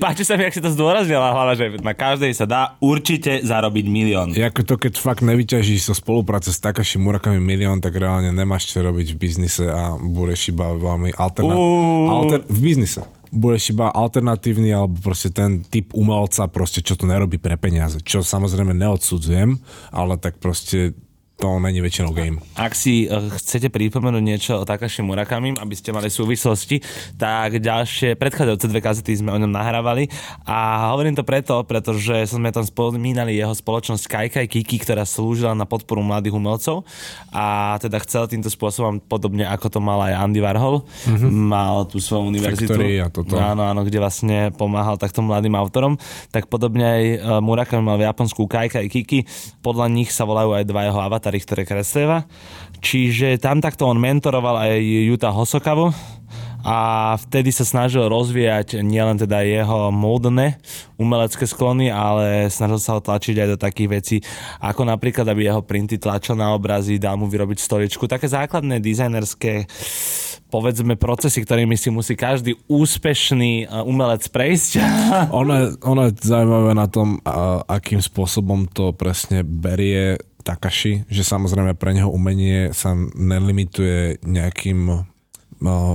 [0.00, 3.84] Páči sa mi, ak si to zdôraznila hlava, že na každej sa dá určite zarobiť
[3.92, 4.32] milión.
[4.32, 8.80] Ako to, keď fakt nevyťažíš so spolupráce s Takashi Murakami milión, tak reálne nemáš čo
[8.80, 12.08] robiť v biznise a budeš iba veľmi alternatívny.
[12.08, 17.38] Alter- v biznise budeš iba alternatívny alebo proste ten typ umelca, proste čo to nerobí
[17.38, 18.02] pre peniaze.
[18.02, 19.60] Čo samozrejme neodsudzujem,
[19.94, 20.98] ale tak proste
[21.40, 22.36] to není väčšinou game.
[22.52, 26.84] Ak si uh, chcete pripomenúť niečo o Takashi Murakami, aby ste mali súvislosti,
[27.16, 30.12] tak ďalšie predchádzajúce dve kazety sme o ňom nahrávali
[30.44, 35.64] a hovorím to preto, pretože sme tam spomínali jeho spoločnosť Kaikai Kiki, ktorá slúžila na
[35.64, 36.84] podporu mladých umelcov
[37.32, 41.30] a teda chcel týmto spôsobom, podobne ako to mal aj Andy Warhol, mm-hmm.
[41.30, 42.76] mal tú svoju univerzitu.
[43.00, 43.38] a toto.
[43.38, 45.96] Áno, áno, kde vlastne pomáhal takto mladým autorom,
[46.34, 49.24] tak podobne aj e, Murakami mal v Japonsku Kaikai Kiki,
[49.62, 52.26] podľa nich sa volajú aj dva jeho avatári, ktoré kreslieva.
[52.80, 55.94] Čiže tam takto on mentoroval aj Juta Hosokavu
[56.60, 60.60] a vtedy sa snažil rozvíjať nielen teda jeho módne
[61.00, 64.16] umelecké sklony, ale snažil sa ho tlačiť aj do takých vecí,
[64.60, 68.04] ako napríklad, aby jeho printy tlačil na obrazy, dal mu vyrobiť stoličku.
[68.04, 69.64] Také základné dizajnerské
[70.52, 74.70] povedzme procesy, ktorými si musí každý úspešný uh, umelec prejsť.
[75.40, 77.22] ono, je, ono je zaujímavé na tom,
[77.70, 85.09] akým spôsobom to presne berie Takashi, že samozrejme pre neho umenie sa nelimituje nejakým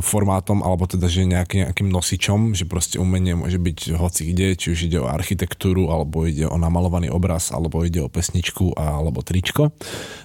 [0.05, 4.67] formátom, alebo teda, že nejaký, nejakým nosičom, že proste umenie môže byť hoci kde, či
[4.77, 9.73] už ide o architektúru, alebo ide o namalovaný obraz, alebo ide o pesničku, alebo tričko.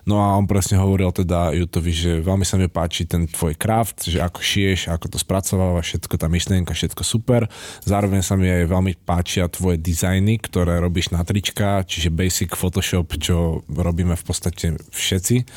[0.04, 4.12] No a on presne hovoril teda Jutovi, že veľmi sa mi páči ten tvoj craft,
[4.12, 7.48] že ako šiješ, ako to spracováva, všetko tá myšlienka, všetko super.
[7.88, 13.16] Zároveň sa mi aj veľmi páčia tvoje dizajny, ktoré robíš na trička, čiže basic Photoshop,
[13.16, 15.48] čo robíme v podstate všetci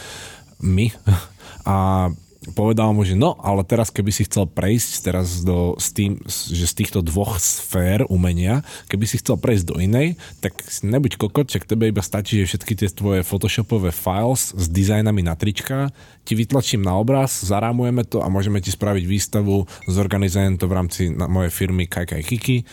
[0.63, 0.87] my
[1.67, 2.07] a
[2.51, 6.67] povedal mu, že no, ale teraz keby si chcel prejsť teraz do, s tým, že
[6.67, 11.63] z týchto dvoch sfér umenia, keby si chcel prejsť do inej, tak nebuď kokot, čak
[11.63, 16.83] tebe iba stačí, že všetky tie tvoje photoshopové files s dizajnami na trička ti vytlačím
[16.83, 21.87] na obraz, zarámujeme to a môžeme ti spraviť výstavu, zorganizujem to v rámci mojej firmy
[21.87, 22.63] Kaj Kiki.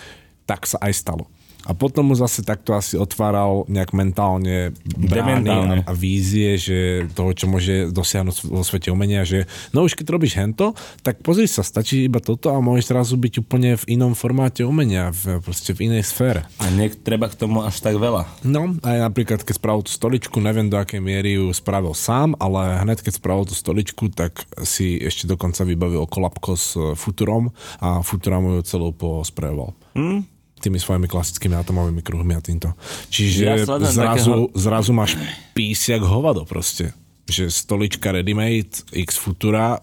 [0.47, 1.31] Tak sa aj stalo.
[1.69, 7.37] A potom mu zase takto asi otváral nejak mentálne brány a, a vízie, že toho,
[7.37, 9.45] čo môže dosiahnuť vo svete umenia, že
[9.77, 10.73] no už keď robíš hento,
[11.05, 15.13] tak pozri sa, stačí iba toto a môžeš zrazu byť úplne v inom formáte umenia,
[15.13, 16.49] v, proste v inej sfére.
[16.63, 18.25] A nech treba k tomu až tak veľa.
[18.43, 22.81] No, aj napríklad, keď spravil tú stoličku, neviem do akej miery ju spravil sám, ale
[22.83, 27.53] hneď keď spravil tú stoličku, tak si ešte dokonca vybavil kolapko s Futurom
[27.85, 29.77] a Futura mu ju celú posprejoval.
[29.95, 30.25] Hmm?
[30.61, 32.77] Tými svojimi klasickými atomovými kruhmi a týmto.
[33.09, 34.35] Čiže ja zrazu, takého...
[34.53, 35.17] zrazu máš
[35.57, 36.93] písiak hovado proste.
[37.25, 39.81] Že stolička ready-made, X Futura,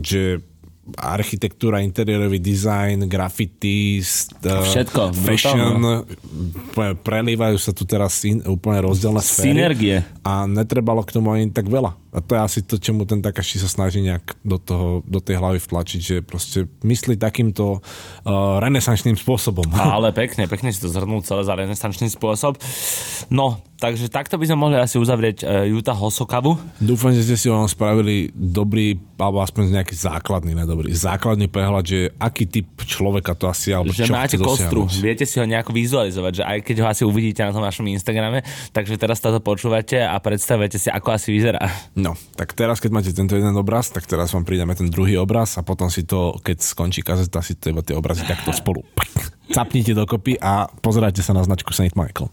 [0.00, 0.40] že
[1.00, 4.04] architektúra, interiérový design, graffiti,
[4.44, 6.94] Všetko, fashion, brutálne.
[7.00, 9.48] prelívajú sa tu teraz úplne rozdielne sféry.
[9.56, 9.96] Synergie.
[10.20, 11.96] A netrebalo k tomu ani tak veľa.
[12.14, 15.42] A to je asi to, čemu ten Takashi sa snaží nejak do, toho, do tej
[15.42, 19.66] hlavy vtlačiť, že proste myslí takýmto uh, renesančným spôsobom.
[19.98, 22.54] Ale pekne, pekne si to zhrnul celé za renesančný spôsob.
[23.34, 26.54] No, takže takto by sme mohli asi uzavrieť uh, Juta Hosokavu.
[26.78, 32.14] Dúfam, že ste si vám spravili dobrý, alebo aspoň nejaký základný, nedobrý, základný prehľad, že
[32.22, 36.32] aký typ človeka to asi, alebo že čo máte kostru, viete si ho nejako vizualizovať,
[36.38, 40.14] že aj keď ho asi uvidíte na tom našom Instagrame, takže teraz toto počúvate a
[40.22, 41.66] predstavujete si, ako asi vyzerá.
[42.04, 45.56] No, tak teraz, keď máte tento jeden obraz, tak teraz vám prídeme ten druhý obraz
[45.56, 48.84] a potom si to, keď skončí kazeta, si to tie obrazy takto spolu
[49.56, 51.96] capnite dokopy a pozerajte sa na značku St.
[51.96, 52.28] Michael.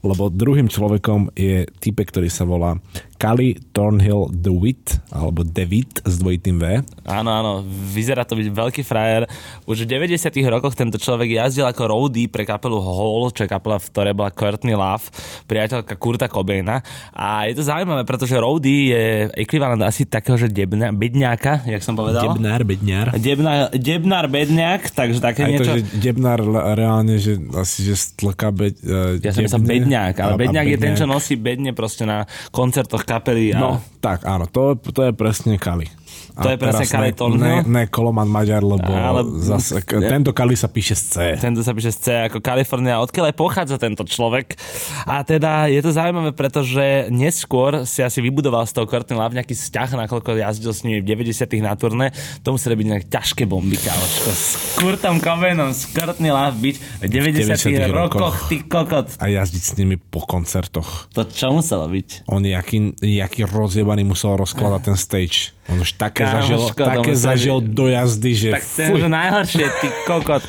[0.00, 2.80] Lebo druhým človekom je type, ktorý sa volá
[3.24, 6.84] Kali Thornhill DeWitt, alebo Dewitt s dvojitým V.
[7.08, 9.24] Áno, áno, vyzerá to byť veľký frajer.
[9.64, 13.80] Už v 90 rokoch tento človek jazdil ako roadie pre kapelu Hole, čo je kapela,
[13.80, 15.08] v ktorej bola Courtney Love,
[15.48, 16.84] priateľka Kurta Cobaina.
[17.16, 19.04] A je to zaujímavé, pretože roadie je
[19.40, 22.28] ekvivalent asi takého, že debna, bedňáka, jak som povedal.
[22.28, 23.16] Debnár, bedňár.
[23.16, 25.64] Debnár, debnár bedňák, takže také Aj niečo.
[25.64, 26.44] to, že debnár
[26.76, 30.92] reálne, že asi, že stlka beď, uh, Ja som myslel bedňák, ale bedňák je ten,
[30.92, 33.54] čo nosí bedne proste na koncertoch kapely.
[33.54, 33.58] A...
[33.62, 33.70] No,
[34.02, 35.86] tak áno, to, to je presne Kali.
[36.34, 40.66] To je presne Kali Ne, ne Koloman Maďar, lebo Ale, zase, ne, tento Kali sa
[40.66, 41.14] píše z C.
[41.38, 42.98] Tento sa píše z C ako Kalifornia.
[42.98, 44.58] Odkiaľ aj pochádza tento človek.
[45.06, 49.54] A teda je to zaujímavé, pretože neskôr si asi vybudoval z toho Courtney Love nejaký
[49.54, 52.10] vzťah, nakoľko jazdil s nimi v 90 na turné.
[52.42, 54.28] To museli byť nejaké ťažké bomby, kámoško.
[54.34, 59.06] S Kurtom Cobainom, s Courtney Love byť v 90, 90 rokoch, ty kokot.
[59.22, 61.06] A jazdiť s nimi po koncertoch.
[61.14, 62.26] To čo muselo byť?
[62.26, 65.54] On jaký, jaký rozjebaný musel rozkladať ten stage.
[65.64, 68.48] On už také zažil, také zažil do jazdy, že...
[68.52, 70.44] Tak ten už najhoršie, ty kokot.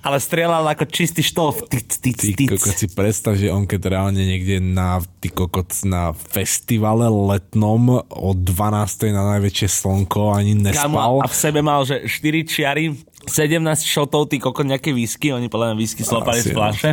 [0.00, 1.68] Ale strieľal ako čistý štolf.
[1.68, 2.48] Tic, tic, ty tic.
[2.48, 8.30] kokot si predstav, že on keď reálne niekde na, ty kokot, na festivale letnom o
[8.32, 9.12] 12.
[9.12, 11.20] na najväčšie slnko ani nespal.
[11.20, 15.48] Kamu, a v sebe mal, že 4 čiary 17 šotov, ty koko nejaké whisky, oni
[15.48, 16.90] podľa mňa whisky slopali z flaše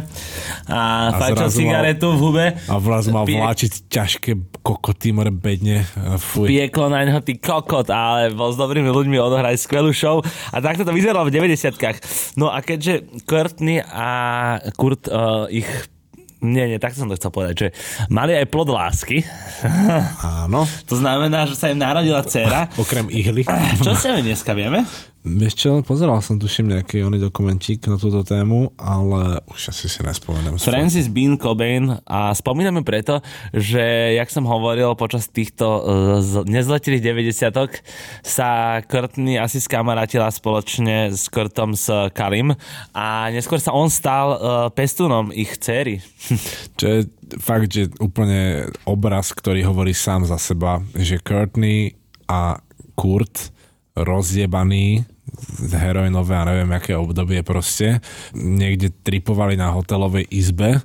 [0.68, 2.46] a, a fajčil cigaretu mal, v hube.
[2.72, 3.38] A vraz mal Pie...
[3.40, 4.32] vláčiť ťažké
[4.64, 5.84] kokoty, more bedne.
[6.18, 6.48] Fuj.
[6.48, 10.24] Pieklo na neho ty kokot, ale bol s dobrými ľuďmi, odohrali skvelú show
[10.54, 14.10] a takto to vyzeralo v 90 No a keďže Courtney a
[14.76, 15.68] Kurt uh, ich
[16.42, 17.68] nie, nie, tak som to chcel povedať, že
[18.10, 19.22] mali aj plod lásky.
[20.26, 20.66] Áno.
[20.90, 22.66] to znamená, že sa im narodila dcera.
[22.82, 23.46] Okrem ihly.
[23.78, 24.82] Čo sa mi dneska vieme?
[25.22, 30.02] Vieš čo, pozeral som tuším nejaký oný dokumentík na túto tému, ale už asi si
[30.02, 30.58] nespomeniem.
[30.58, 33.22] Francis Bean Cobain a spomíname preto,
[33.54, 35.86] že jak som hovoril počas týchto uh,
[36.50, 37.06] nezletilých
[37.38, 37.54] 90
[38.26, 41.86] sa Courtney asi skamarátila spoločne s Kurtom s
[42.18, 42.58] Kalim
[42.90, 44.40] a neskôr sa on stal uh,
[44.74, 46.02] pestúnom ich céry.
[46.82, 47.00] Čo je
[47.38, 51.94] fakt, že úplne obraz, ktorý hovorí sám za seba, že Courtney
[52.26, 52.58] a
[52.98, 53.61] Kurt
[54.04, 55.06] rozjebaný
[55.72, 58.04] heroinové a neviem aké obdobie proste.
[58.36, 60.82] Niekde tripovali na hotelovej izbe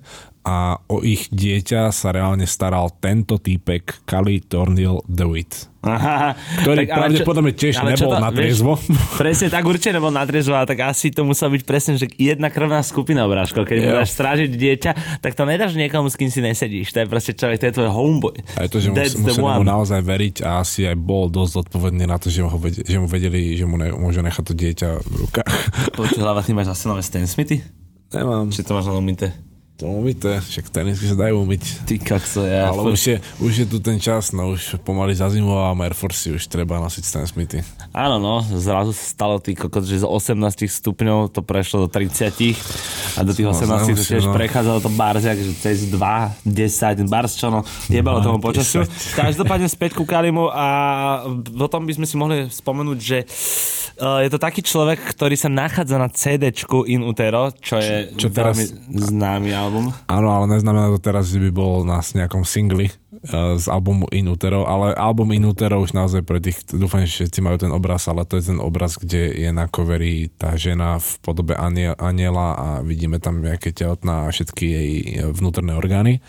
[0.47, 5.74] a o ich dieťa sa reálne staral tento týpek Kali Tornil DeWitt.
[5.86, 8.74] Aha, Ktorý tak pravdepodobne tiež čo nebol na triezvo.
[8.74, 12.11] Vieš, presne tak určite nebol na triezvo, ale tak asi to musela byť presne, že
[12.14, 13.62] jedna krvná skupina obrážko.
[13.62, 14.03] Keď Jo.
[14.03, 14.90] dáš strážiť dieťa,
[15.22, 16.90] tak to nedáš niekomu, s kým si nesedíš.
[16.90, 18.34] To je proste človek, to je tvoj homeboy.
[18.59, 22.18] Aj to, že That's mus, mu naozaj veriť a asi aj bol dosť zodpovedný na
[22.18, 25.14] to, že, ho vedeli, že mu vedeli, že mu ne, môže nechať to dieťa v
[25.26, 25.55] rukách.
[25.94, 27.62] Počuť hlava, ty máš zase nové Stan Smithy?
[28.11, 28.51] Nemám.
[28.51, 29.30] Či to máš len umyté?
[29.77, 31.85] To umyté, však tenisky sa dajú umyť.
[31.85, 32.72] Ty kakso, ja.
[32.72, 36.49] Ale už je, už je tu ten čas, no už pomaly zazimová Air Force už
[36.49, 37.61] treba nosiť Stan Smithy.
[37.93, 40.33] Áno, no, zrazu sa stalo tý kokot, že z 18
[40.64, 42.57] stupňov to prešlo do 30
[43.16, 44.33] a do tých No, 18 to zaujímavé, tiež no.
[44.33, 46.01] prechádzalo to barziak, že cez 2,
[46.49, 47.61] 10, bars čo no,
[47.93, 48.81] jebalo tomu 2, počasiu.
[48.89, 49.12] 10.
[49.12, 50.66] Každopádne späť ku Kalimu a
[51.53, 53.18] potom by sme si mohli spomenúť, že
[54.01, 58.33] uh, je to taký človek, ktorý sa nachádza na CD-čku In Utero, čo je Čo
[58.33, 59.90] teraz- veľmi známy album.
[60.06, 64.30] Áno, ale neznamená to teraz, že by bol na nejakom singli uh, z albumu In
[64.30, 68.06] Utero, ale album In Utero už naozaj pre tých, dúfam, že všetci majú ten obraz,
[68.06, 72.54] ale to je ten obraz, kde je na coveri tá žena v podobe anie- aniela
[72.54, 74.90] a vidíme tam nejaké tehotná a všetky jej
[75.34, 76.22] vnútorné orgány.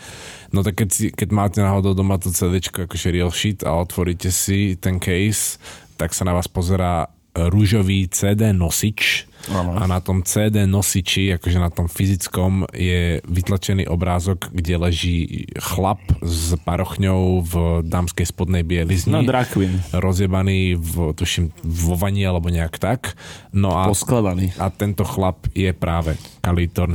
[0.50, 4.34] No tak keď, si, keď máte náhodou doma to CD, akože real shit a otvoríte
[4.34, 5.62] si ten case,
[5.94, 11.68] tak sa na vás pozerá rúžový CD nosič A na tom CD nosiči, akože na
[11.68, 15.18] tom fyzickom je vytlačený obrázok, kde leží
[15.56, 19.10] chlap s parochňou v dámskej spodnej bielizni.
[19.10, 19.80] No, drag queen.
[19.90, 23.16] rozjebaný v, tuším, vo vani alebo nejak tak.
[23.50, 24.52] No a, Poskladaný.
[24.60, 26.92] a tento chlap je práve Kalitorn.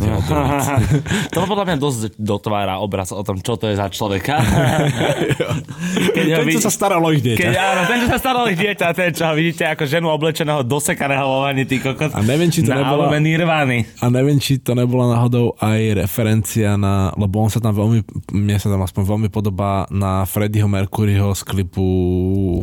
[1.33, 4.37] to podľa mňa dosť dotvára obraz o tom, čo to je za človeka.
[6.13, 7.39] Keď Ten, vid- čo sa staralo ich dieťa.
[7.39, 10.61] Keď, áno, ten, čo sa staral ich dieťa, ten, čo ho vidíte ako ženu oblečeného
[10.63, 12.11] dosekaného vo vani, ty kokot.
[12.13, 13.79] A neviem, či to na nebola- albume Nirvany.
[13.99, 18.57] A neviem, či to nebola náhodou aj referencia na, lebo on sa tam veľmi, mne
[18.59, 21.83] sa tam aspoň veľmi podobá na Freddieho Mercuryho z klipu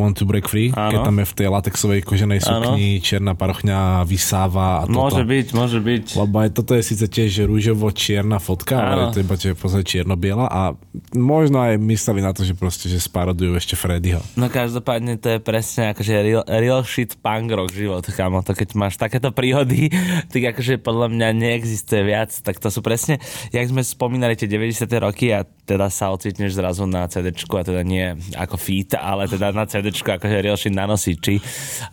[0.01, 0.91] Want to Break Free, Áno.
[0.91, 4.97] keď tam je v tej latexovej koženej sukni čierna parochňa vysáva a toto.
[4.97, 6.05] Môže byť, môže byť.
[6.17, 9.05] Lebo aj toto je síce tiež rúžovo-čierna fotka, ale Áno.
[9.13, 10.73] je to iba podstate čierno-biela a
[11.15, 14.25] možno aj mysleli na to, že proste, že sparodujú ešte Freddyho.
[14.35, 18.41] No každopádne to je presne akože real, real shit punk rock život, kamo.
[18.41, 19.60] To keď máš takéto príhody,
[20.33, 22.31] tak akože podľa mňa neexistuje viac.
[22.33, 23.19] Tak to sú presne,
[23.51, 24.87] jak sme spomínali tie 90.
[25.01, 29.55] roky a teda sa ocitneš zrazu na CD a teda nie ako feat, ale teda
[29.55, 31.39] na CD akože real shit na nosiči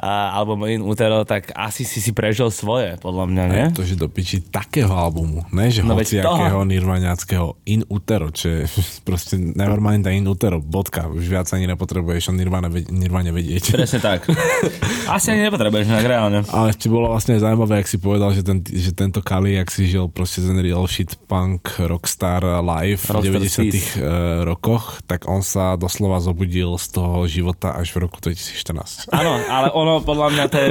[0.01, 3.65] a, alebo In Utero, tak asi si si prežil svoje, podľa mňa, nie?
[3.77, 8.61] To, že do piči takého albumu, ne že No hociakého nirvaniackého In Utero, čo je
[9.07, 11.09] proste Nevermind a In Utero, bodka.
[11.09, 13.73] Už viac ani nepotrebuješ o Nirvane, Nirvane vedieť.
[13.73, 14.29] Presne tak.
[15.15, 16.39] Asi ani nepotrebuješ nejak reálne.
[16.51, 19.89] Ale ešte bolo vlastne zaujímavé, ak si povedal, že, ten, že tento Kali, ak si
[19.89, 23.97] žil proste ten real shit punk rockstar live v Rockstar 90 Sis.
[23.97, 29.09] eh, rokoch, tak on sa doslova zobudil z toho života až v roku 2014.
[29.09, 30.69] Áno, ale ono podľa mňa to je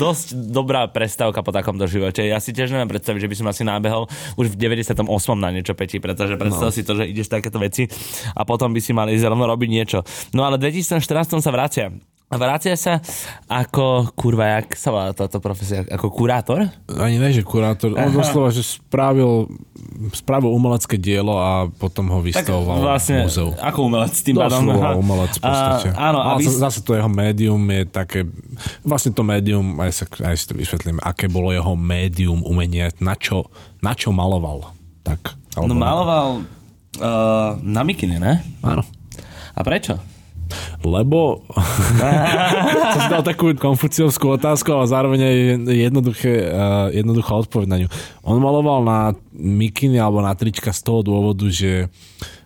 [0.00, 2.24] dosť dobrá prestávka po takomto živote.
[2.24, 4.06] Ja si tiež neviem predstaviť, že by som asi nábehol
[4.40, 5.04] už v 98.
[5.36, 6.74] na niečo peti, pretože predstav no.
[6.74, 7.90] si to, že ideš takéto veci
[8.32, 9.98] a potom by si mali ísť rovno robiť niečo.
[10.32, 11.90] No ale v 2014 sa vracia.
[12.36, 12.98] Vracia sa
[13.46, 15.86] ako, kurva, jak sa volá táto profesia?
[15.88, 16.66] Ako kurátor?
[16.90, 19.48] Ani ne, že kurátor, on doslova, že spravil,
[20.12, 23.50] spravil umelecké dielo a potom ho vystavoval vlastne, v múzeu.
[23.58, 24.62] ako umelec tým pádom.
[24.64, 24.94] Doslova Aha.
[24.98, 25.88] umelec v podstate.
[25.94, 26.44] A, áno, a Ale vy...
[26.50, 28.20] zase, zase to jeho médium je také,
[28.82, 33.14] vlastne to médium, aj, sa, aj si to vysvetlím, aké bolo jeho médium umenia, na
[33.18, 33.48] čo,
[33.82, 34.74] na čo maloval.
[35.04, 35.36] Tak.
[35.54, 36.42] No maloval
[36.98, 38.42] uh, na mikine, ne?
[38.64, 38.82] Áno.
[39.54, 40.13] A prečo?
[40.84, 41.44] Lebo
[42.92, 45.36] to si dal takú konfuciovskú otázku, ale zároveň aj
[45.70, 47.88] jednoduché, uh, jednoduchá odpoveď na ňu.
[48.26, 49.00] On maloval na
[49.34, 51.88] mikiny alebo na trička z toho dôvodu, že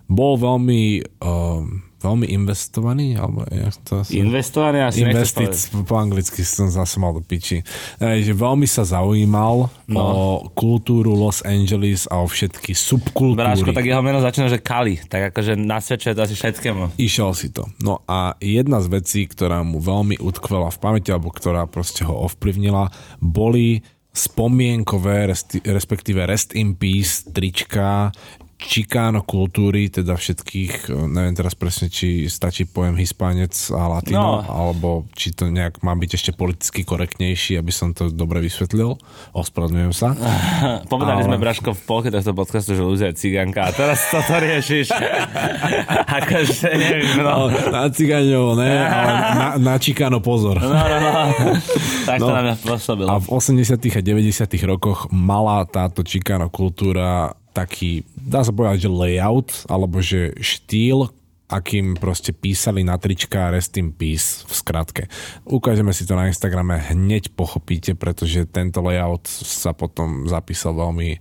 [0.08, 1.62] bol veľmi, uh,
[1.98, 4.22] veľmi investovaný, alebo jak to asi...
[4.22, 7.66] Investovaný asi Investic, po anglicky som zase mal do piči.
[7.98, 9.98] E, že veľmi sa zaujímal no.
[9.98, 10.22] o
[10.54, 13.42] kultúru Los Angeles a o všetky subkultúry.
[13.42, 15.02] Bráško, tak jeho meno začína, že Kali.
[15.10, 16.94] Tak akože nasvedčuje to asi všetkému.
[16.98, 17.66] Išiel si to.
[17.82, 22.14] No a jedna z vecí, ktorá mu veľmi utkvela v pamäti, alebo ktorá proste ho
[22.30, 23.82] ovplyvnila, boli
[24.18, 25.30] spomienkové,
[25.62, 28.10] respektíve Rest in Peace trička
[28.58, 34.44] čikáno kultúry, teda všetkých, eh, neviem teraz presne, či stačí pojem hispánec a latino, No.
[34.44, 38.98] alebo či to nejak má byť ešte politicky korektnejší, aby som to dobre vysvetlil.
[39.30, 40.10] Ospravedlňujem sa.
[40.92, 44.34] Povedali Ale- sme, Braško, v polke tohto podcastu, že Luzia je cigánka a teraz toto
[44.34, 44.90] riešiš.
[46.18, 47.46] akože neviem, no.
[47.48, 50.58] Na cigáňovo, ne, ale na, na čikáno pozor.
[50.58, 51.12] No, no, no.
[52.04, 52.34] Tak to No.
[52.34, 53.08] na mňa pôsobilo.
[53.08, 53.78] A v 80.
[53.88, 54.34] a 90.
[54.64, 61.10] rokoch mala táto čikano kultúra taký, dá sa povedať, že layout, alebo že štýl,
[61.48, 65.02] akým proste písali na trička Rest in Peace v skratke.
[65.48, 71.18] Ukážeme si to na Instagrame, hneď pochopíte, pretože tento layout sa potom zapísal veľmi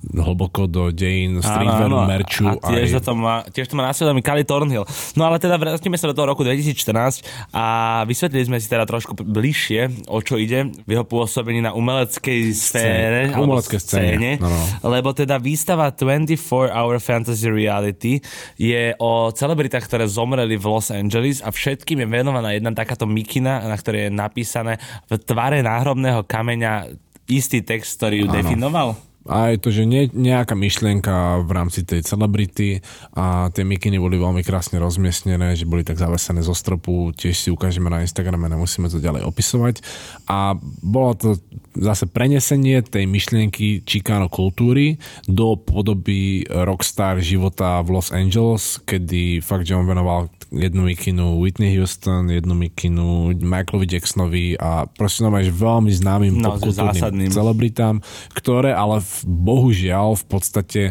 [0.00, 2.48] hlboko do dejín streetwearu, merču.
[2.48, 3.04] A tiež, aj...
[3.04, 4.88] to má, tiež to má na svedomí Kali Thornhill.
[5.14, 7.20] No ale teda vrátime sa do toho roku 2014
[7.52, 7.66] a
[8.08, 13.20] vysvetlili sme si teda trošku bližšie, o čo ide v jeho pôsobení na umeleckej sfére.
[13.28, 13.36] Scéne.
[13.36, 14.30] Umelecké scéne.
[14.40, 14.60] No, no.
[14.88, 16.32] Lebo teda výstava 24
[16.72, 18.24] Hour Fantasy Reality
[18.56, 23.60] je o celebritách, ktoré zomreli v Los Angeles a všetkým je venovaná jedna takáto mikina,
[23.68, 24.80] na ktorej je napísané
[25.12, 26.88] v tvare náhrobného kameňa
[27.28, 28.34] istý text, ktorý ju ano.
[28.40, 32.80] definoval a je to, že nie, nejaká myšlienka v rámci tej celebrity
[33.12, 37.48] a tie mikiny boli veľmi krásne rozmiestnené, že boli tak zavesené zo stropu, tiež si
[37.52, 39.84] ukážeme na Instagrame, nemusíme to ďalej opisovať.
[40.24, 41.28] A bolo to
[41.76, 44.96] zase prenesenie tej myšlienky Chicano kultúry
[45.28, 51.78] do podoby rockstar života v Los Angeles, kedy fakt, že on venoval jednu mikinu Whitney
[51.78, 58.02] Houston, jednu mikinu Michaelovi Jacksonovi a proste že veľmi známym no, popkultúrnym celebritám,
[58.34, 60.82] ktoré ale bohužiaľ v podstate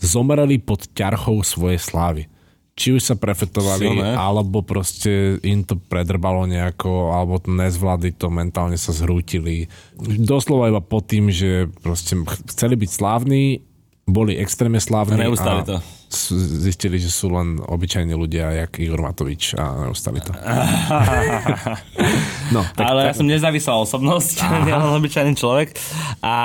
[0.00, 2.24] zomreli pod ťarchou svojej slávy
[2.72, 4.16] či už sa prefetovali, Silné.
[4.16, 9.68] alebo proste im to predrbalo nejako, alebo to nezvládli to, mentálne sa zhrútili.
[10.00, 12.16] Doslova iba pod tým, že proste
[12.48, 13.60] chceli byť slávni,
[14.08, 15.76] boli extrémne slávni a to.
[16.62, 20.32] Zistili, že sú len obyčajní ľudia, jak Igor Matovič a neustali to.
[22.54, 25.72] no, tak, Ale ja som nezávislá osobnosť, nie len obyčajný človek.
[26.20, 26.36] A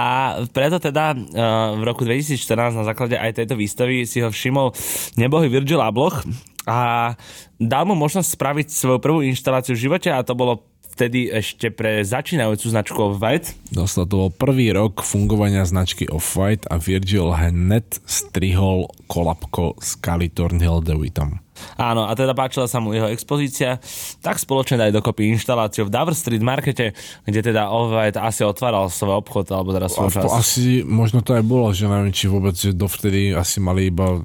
[0.56, 4.72] preto teda uh, v roku 2014 na základe aj tejto výstavy si ho všimol
[5.20, 6.24] nebohý Virgil Abloch
[6.68, 7.14] a
[7.56, 12.02] dal mu možnosť spraviť svoju prvú inštaláciu v živote a to bolo vtedy ešte pre
[12.02, 13.70] začínajúcu značku Off-White.
[13.70, 20.34] Dostal to bol prvý rok fungovania značky Off-White a Virgil hned strihol kolapko s Cali
[20.34, 21.38] Thornhill Dewitom.
[21.78, 23.82] Áno, a teda páčila sa mu jeho expozícia,
[24.22, 26.94] tak spoločne daj dokopy inštaláciu v Dover Street Markete,
[27.26, 30.30] kde teda Off-White asi otváral svoj obchod, alebo teda svoj čas.
[30.34, 34.22] Asi možno to aj bolo, že neviem, či vôbec, že dovtedy asi mali iba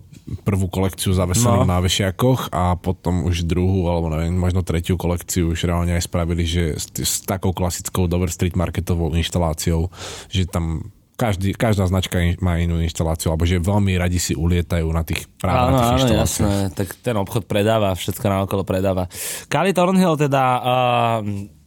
[0.46, 1.68] prvú kolekciu zavesenú no.
[1.68, 6.46] na vešiakoch a potom už druhú, alebo neviem, možno tretiu kolekciu už reálne aj spravili,
[6.46, 9.90] že s, s takou klasickou Dover Street Marketovou inštaláciou,
[10.30, 15.06] že tam každý, každá značka má inú inštaláciu, alebo že veľmi radi si ulietajú na
[15.06, 19.06] tých práve áno, na tých áno, jasné, tak ten obchod predáva, všetko na okolo predáva.
[19.46, 21.22] Kali Thornhill teda uh,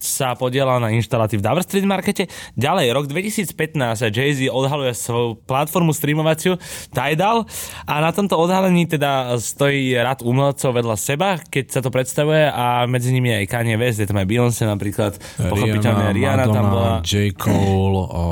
[0.06, 2.30] sa podielal na inštalácii v Dover Street Markete.
[2.54, 6.56] Ďalej, rok 2015 Jay-Z odhaluje svoju platformu streamovaciu
[6.94, 7.44] Tidal
[7.84, 12.86] a na tomto odhalení teda stojí rad umelcov vedľa seba, keď sa to predstavuje a
[12.86, 16.92] medzi nimi aj Kanye West, je tam aj Beyoncé napríklad, pochopiteľne Rihanna Madonna, tam bola.
[17.02, 17.34] J.
[17.34, 18.24] Cole, o,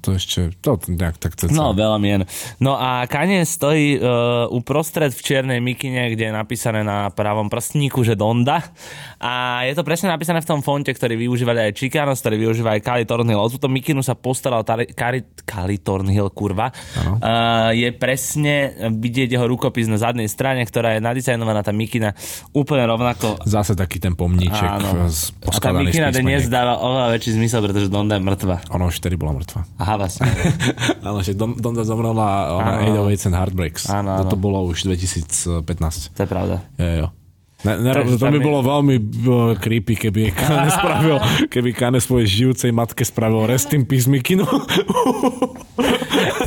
[0.00, 2.22] to ešte, to nejak tak to No, veľa mien.
[2.62, 8.06] No a Kanye stojí uh, uprostred v čiernej mikine, kde je napísané na pravom prstníku,
[8.06, 8.62] že Donda
[9.20, 12.80] a je to presne napísané v tom fonte, ktorý využívali aj Chicanos, ktorý využíva aj
[12.82, 13.40] Kali Thornhill.
[13.40, 16.70] O túto mikinu sa postaral Tari, Kali, Kali Thornhill, kurva.
[16.70, 22.12] Uh, je presne vidieť jeho rukopis na zadnej strane, ktorá je nadizajnovaná tá mikina
[22.52, 23.40] úplne rovnako.
[23.46, 24.68] Zase taký ten pomníček.
[24.68, 25.08] Áno.
[25.08, 28.60] A tá mikina dnes dáva oveľa väčší zmysel, pretože Donda je mŕtva.
[28.74, 29.64] Ono už vtedy bola mŕtva.
[29.80, 30.28] Aha, vlastne.
[31.08, 32.28] áno, že Donda zomrela na
[33.06, 33.82] 808 and Heartbreaks.
[33.88, 34.28] Áno, áno.
[34.28, 36.16] To bolo už 2015.
[36.16, 36.56] To je pravda.
[36.76, 37.19] Je, jo.
[37.60, 41.20] Ne, ne, to by bolo veľmi uh, creepy, keby Kane spravil,
[41.52, 44.48] keby Kane svojej žijúcej matke spravil rest in peace mikinu.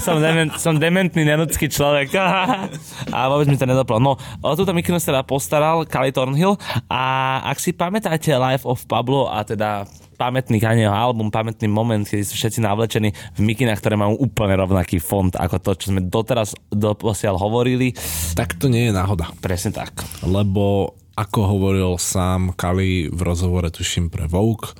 [0.01, 2.17] som, dement, som dementný, nenudský človek.
[3.13, 4.01] a vôbec mi to nedoplo.
[4.01, 6.57] No, o túto mikinu sa teda postaral Kali Thornhill
[6.89, 7.03] a
[7.45, 9.85] ak si pamätáte Life of Pablo a teda
[10.17, 15.01] pamätný Kanyeho album, pamätný moment, kedy sú všetci navlečení v mikinách, ktoré majú úplne rovnaký
[15.01, 17.93] font ako to, čo sme doteraz doposiaľ hovorili.
[18.33, 19.29] Tak to nie je náhoda.
[19.41, 20.05] Presne tak.
[20.23, 24.73] Lebo ako hovoril sám Kali v rozhovore, tuším pre Vogue,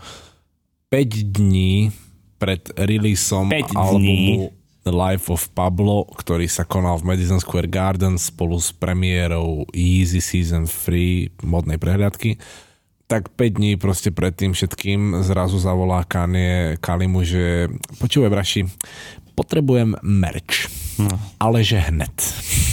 [0.90, 1.90] 5 dní
[2.42, 4.54] pred releaseom albumu
[4.84, 10.20] The Life of Pablo, ktorý sa konal v Madison Square Garden spolu s premiérou Easy
[10.20, 12.36] Season Free modnej prehľadky,
[13.08, 17.72] tak 5 dní proste pred tým všetkým zrazu zavolá Kanye Kalimu, že
[18.02, 18.62] počúvaj braši,
[19.38, 20.70] potrebujem merch.
[21.00, 21.16] No.
[21.42, 22.14] Ale že hned.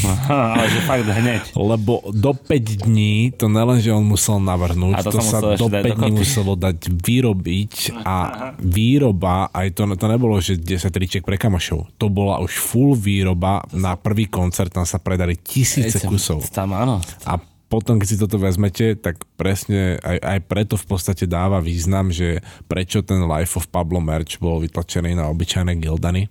[0.05, 1.43] Aha, ale že fakt hneď.
[1.57, 6.01] Lebo do 5 dní to nelen, že on musel navrhnúť, to, to sa do 5
[6.01, 8.17] dní muselo dať vyrobiť a
[8.61, 11.91] výroba, aj to, to nebolo, že 10 triček pre kamošov.
[12.01, 16.45] To bola už full výroba na prvý koncert, tam sa predali tisíce kusov.
[16.51, 17.01] Tam áno.
[17.29, 17.41] A
[17.71, 22.43] potom, keď si toto vezmete, tak presne aj, aj preto v podstate dáva význam, že
[22.67, 26.27] prečo ten Life of Pablo merch bol vytlačený na obyčajné gildany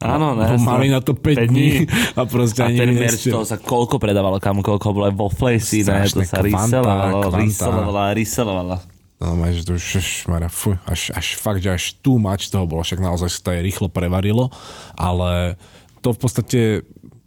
[0.00, 0.64] Áno, no, jasné.
[0.64, 1.84] Mali na to 5, Päť dní dní.
[2.18, 5.28] a proste A ani ten merch toho sa koľko predávalo, kam koľko bolo aj vo
[5.28, 6.08] Flacey, ne?
[6.08, 6.80] To Strašné sa kvanta.
[7.36, 8.76] reselovalo, reselovalo.
[9.20, 12.80] No, máš, to už, šmara, fuj, až, až fakt, že až too much toho bolo,
[12.80, 14.48] však naozaj sa to aj rýchlo prevarilo,
[14.96, 15.60] ale
[16.00, 16.60] to v podstate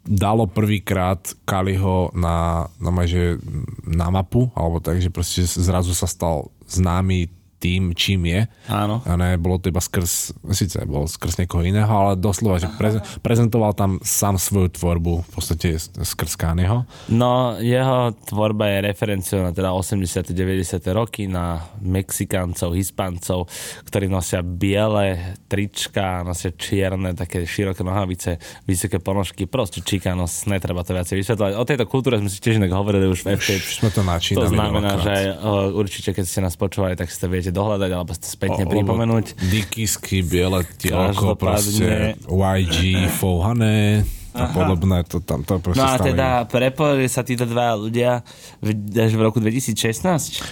[0.01, 3.37] dalo prvýkrát Kaliho na, na, že
[3.85, 7.29] na mapu, alebo tak, že proste zrazu sa stal známy
[7.63, 8.41] tým, čím je.
[8.67, 8.99] Áno.
[9.07, 12.99] A ne, bolo to iba skrz, síce bolo skrz niekoho iného, ale doslova, že pre,
[13.23, 16.83] prezentoval tam sám svoju tvorbu, v podstate skrz Kanyeho.
[17.07, 20.35] No, jeho tvorba je referenciou na teda 80.
[20.35, 20.83] 90.
[20.91, 23.47] roky na Mexikáncov, Hispáncov,
[23.87, 30.91] ktorí nosia biele trička, nosia čierne, také široké nohavice, vysoké ponožky, proste číkanosť, netreba to
[30.91, 31.53] viacej vysvetľovať.
[31.55, 33.49] O tejto kultúre sme si tiež inak hovorili už v FT.
[33.61, 37.21] Už sme to načínali To znamená, že uh, určite, keď ste nás počúvali, tak si
[37.21, 39.37] to viete dohľadať alebo ste spätne O- pripomenúť.
[39.37, 44.03] Dikisky, biele tielko, proste YG, Fouhané
[44.33, 48.25] a podobné, to tam to proste No a stále teda prepojili sa títo dva ľudia
[48.59, 49.77] v, až v roku 2016?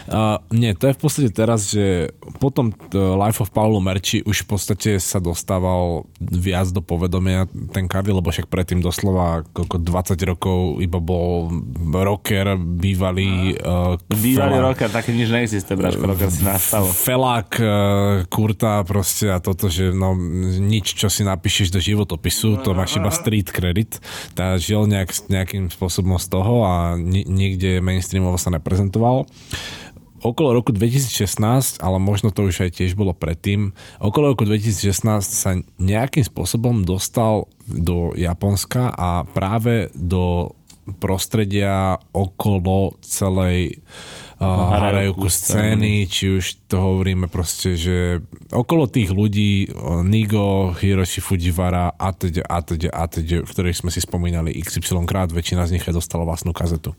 [0.07, 4.45] Uh, nie, to je v podstate teraz, že potom uh, Life of Paulo Merči už
[4.45, 10.31] v podstate sa dostával viac do povedomia ten Cardi, lebo však predtým doslova koľko 20
[10.31, 11.49] rokov iba bol
[11.91, 16.87] rocker, bývalý uh, Bývalý felák- rocker, také nič neexistuje, Braško, rocker si nastalo.
[16.89, 17.67] Felák uh,
[18.29, 20.13] Kurta proste a toto, že no
[20.61, 24.03] nič, čo si napíšeš do životopisu, to máš iba street credit.
[24.35, 29.23] Tá žil nejak, nejakým spôsobom z toho a ni- nikde mainstreamovo sa neprezentoval.
[30.21, 35.57] Okolo roku 2016, ale možno to už aj tiež bolo predtým, okolo roku 2016 sa
[35.81, 40.53] nejakým spôsobom dostal do Japonska a práve do
[41.01, 43.81] prostredia okolo celej
[44.41, 51.21] uh, Harajuku scény, či už to hovoríme proste, že okolo tých ľudí uh, Nigo, Hiroshi
[51.21, 53.05] Fujiwara a teda, a teda, a
[53.45, 56.97] v ktorých sme si spomínali XY krát, väčšina z nich aj dostala vlastnú kazetu.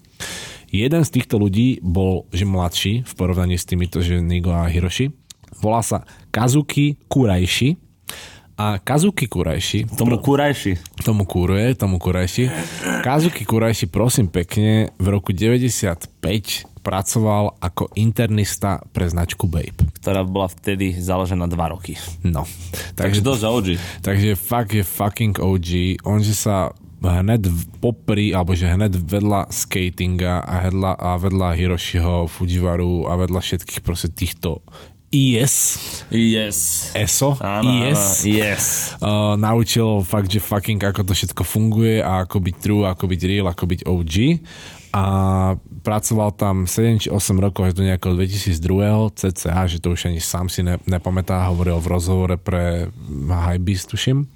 [0.73, 5.13] Jeden z týchto ľudí bol, že mladší v porovnaní s týmito, že Nigo a Hiroshi.
[5.61, 7.77] Volá sa Kazuki Kuraishi.
[8.55, 10.77] A Kazuki Kuraishi Tomu kurajši.
[11.03, 12.51] tomu kúruje, tomu kurajši.
[13.03, 16.13] Kazuki Kurajši, prosím pekne, v roku 95
[16.83, 19.75] pracoval ako internista pre značku Babe.
[19.99, 21.95] ktorá bola vtedy založená dva roky.
[22.23, 22.43] No.
[22.95, 23.67] Takže Takže, dosť OG.
[24.03, 25.69] takže fakt je fucking OG.
[26.03, 32.31] On, že sa hned popri, alebo že hned vedľa skatinga a vedľa, a vedľa Hiroshiho,
[32.31, 34.63] Fujivaru a vedľa všetkých proste týchto
[35.13, 35.55] IS,
[36.09, 36.89] Yes.
[36.97, 38.65] ESO, Áno, IS, áno, yes.
[38.97, 43.21] uh, naučil fakt, že fucking ako to všetko funguje a ako byť true, ako byť
[43.29, 44.15] real, ako byť OG
[44.93, 45.05] a
[45.85, 48.61] pracoval tam 7 či 8 rokov až do nejakého 2002
[49.17, 52.93] cca, že to už ani sám si ne, nepamätá, hovoril v rozhovore pre
[53.29, 54.29] Hypebeast, tuším.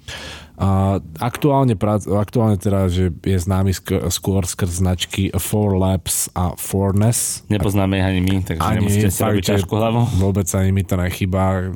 [0.57, 6.57] A aktuálne, prác, aktuálne teda, že je známy sk- skôr skrz značky Four Labs a
[6.57, 7.45] Fourness.
[7.45, 10.01] Nepoznáme ich ani my, takže Ani nemusíte si robiť ťažkú hlavu.
[10.17, 11.69] Vôbec ani mi to nechýba.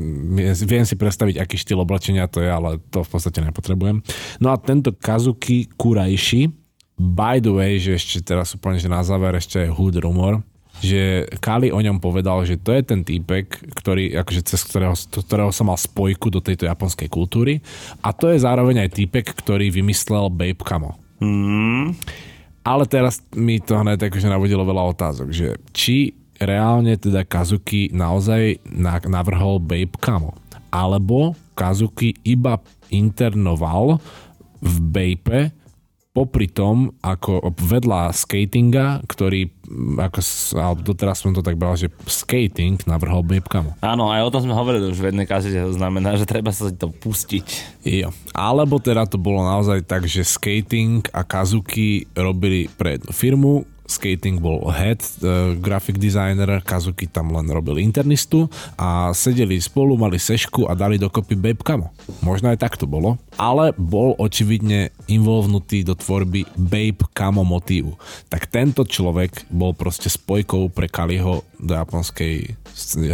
[0.65, 4.01] Viem si predstaviť, aký štýl oblečenia to je, ale to v podstate nepotrebujem.
[4.41, 6.49] No a tento Kazuki Kuraishi,
[6.97, 10.41] by the way, že ešte teraz úplne, že na záver ešte je hood rumor,
[10.81, 13.45] že Kali o ňom povedal, že to je ten týpek,
[13.77, 17.61] ktorý, akože cez ktorého, ktorého som mal spojku do tejto japonskej kultúry.
[18.01, 20.97] A to je zároveň aj týpek, ktorý vymyslel Babe Kamo.
[21.21, 21.93] Mm,
[22.65, 28.65] Ale teraz mi to hneď akože navodilo veľa otázok, že či reálne teda Kazuki naozaj
[28.65, 30.33] na- navrhol Babe Kamo,
[30.73, 32.57] alebo Kazuki iba
[32.89, 34.01] internoval
[34.61, 35.60] v Bape
[36.11, 39.47] popri tom, ako vedľa skatinga, ktorý,
[39.95, 40.19] ako,
[40.59, 43.79] alebo doteraz som to tak bral, že skating navrhol Babe Kamo.
[43.79, 46.67] áno, aj o tom sme hovorili už v jednej kazete, to znamená, že treba sa
[46.67, 47.47] to pustiť.
[47.87, 48.11] Jo.
[48.35, 53.53] Alebo teda to bolo naozaj tak, že skating a Kazuki robili pre jednu firmu,
[53.91, 58.47] skating bol head, uh, graphic designer, Kazuki tam len robil internistu
[58.79, 61.91] a sedeli spolu, mali sešku a dali dokopy Babe Kamo.
[62.23, 67.99] Možno aj tak to bolo, ale bol očividne involvnutý do tvorby Babe Kamo motívu.
[68.31, 72.55] Tak tento človek bol proste spojkou pre Kaliho do japonskej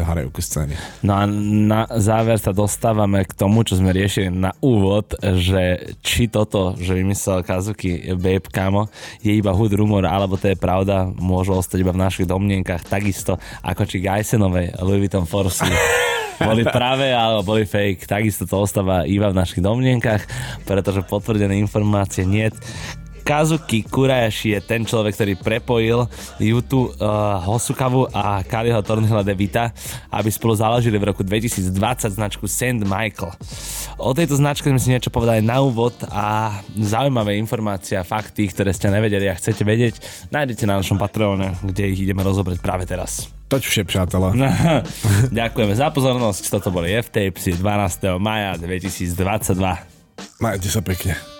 [0.03, 0.74] Harajuku scény.
[1.03, 6.30] No a na záver sa dostávame k tomu, čo sme riešili na úvod, že či
[6.32, 8.88] toto, že vymyslel Kazuki Babe Kamo,
[9.22, 13.41] je iba hood rumor, alebo to je pravda, môžu ostať iba v našich domnienkach, takisto
[13.66, 15.68] ako či Geisenovej Louis Vuitton Forsy.
[16.47, 20.22] boli práve alebo boli fake, takisto to ostáva iba v našich domnienkach,
[20.70, 22.49] pretože potvrdené informácie nie.
[23.28, 26.08] Kazuki Kurayashi je ten človek, ktorý prepojil
[26.39, 29.75] Yutu uh, Hosukavu a Kaliho Thornhilla Devita,
[30.08, 31.67] aby spolu založili v roku 2020
[32.08, 32.79] značku St.
[32.87, 33.36] Michael.
[33.99, 38.71] O tejto značke sme si niečo povedali na úvod a zaujímavé informácie a fakty, ktoré
[38.71, 39.99] ste nevedeli a chcete vedieť,
[40.32, 43.28] nájdete na našom Patreone, kde ich ideme rozobrať práve teraz.
[43.51, 44.39] Toť vše, přátelé.
[45.43, 46.47] Ďakujeme za pozornosť.
[46.47, 47.59] Toto boli F-Tapes 12.
[48.24, 49.12] maja 2022.
[50.39, 51.37] Majte sa pekne.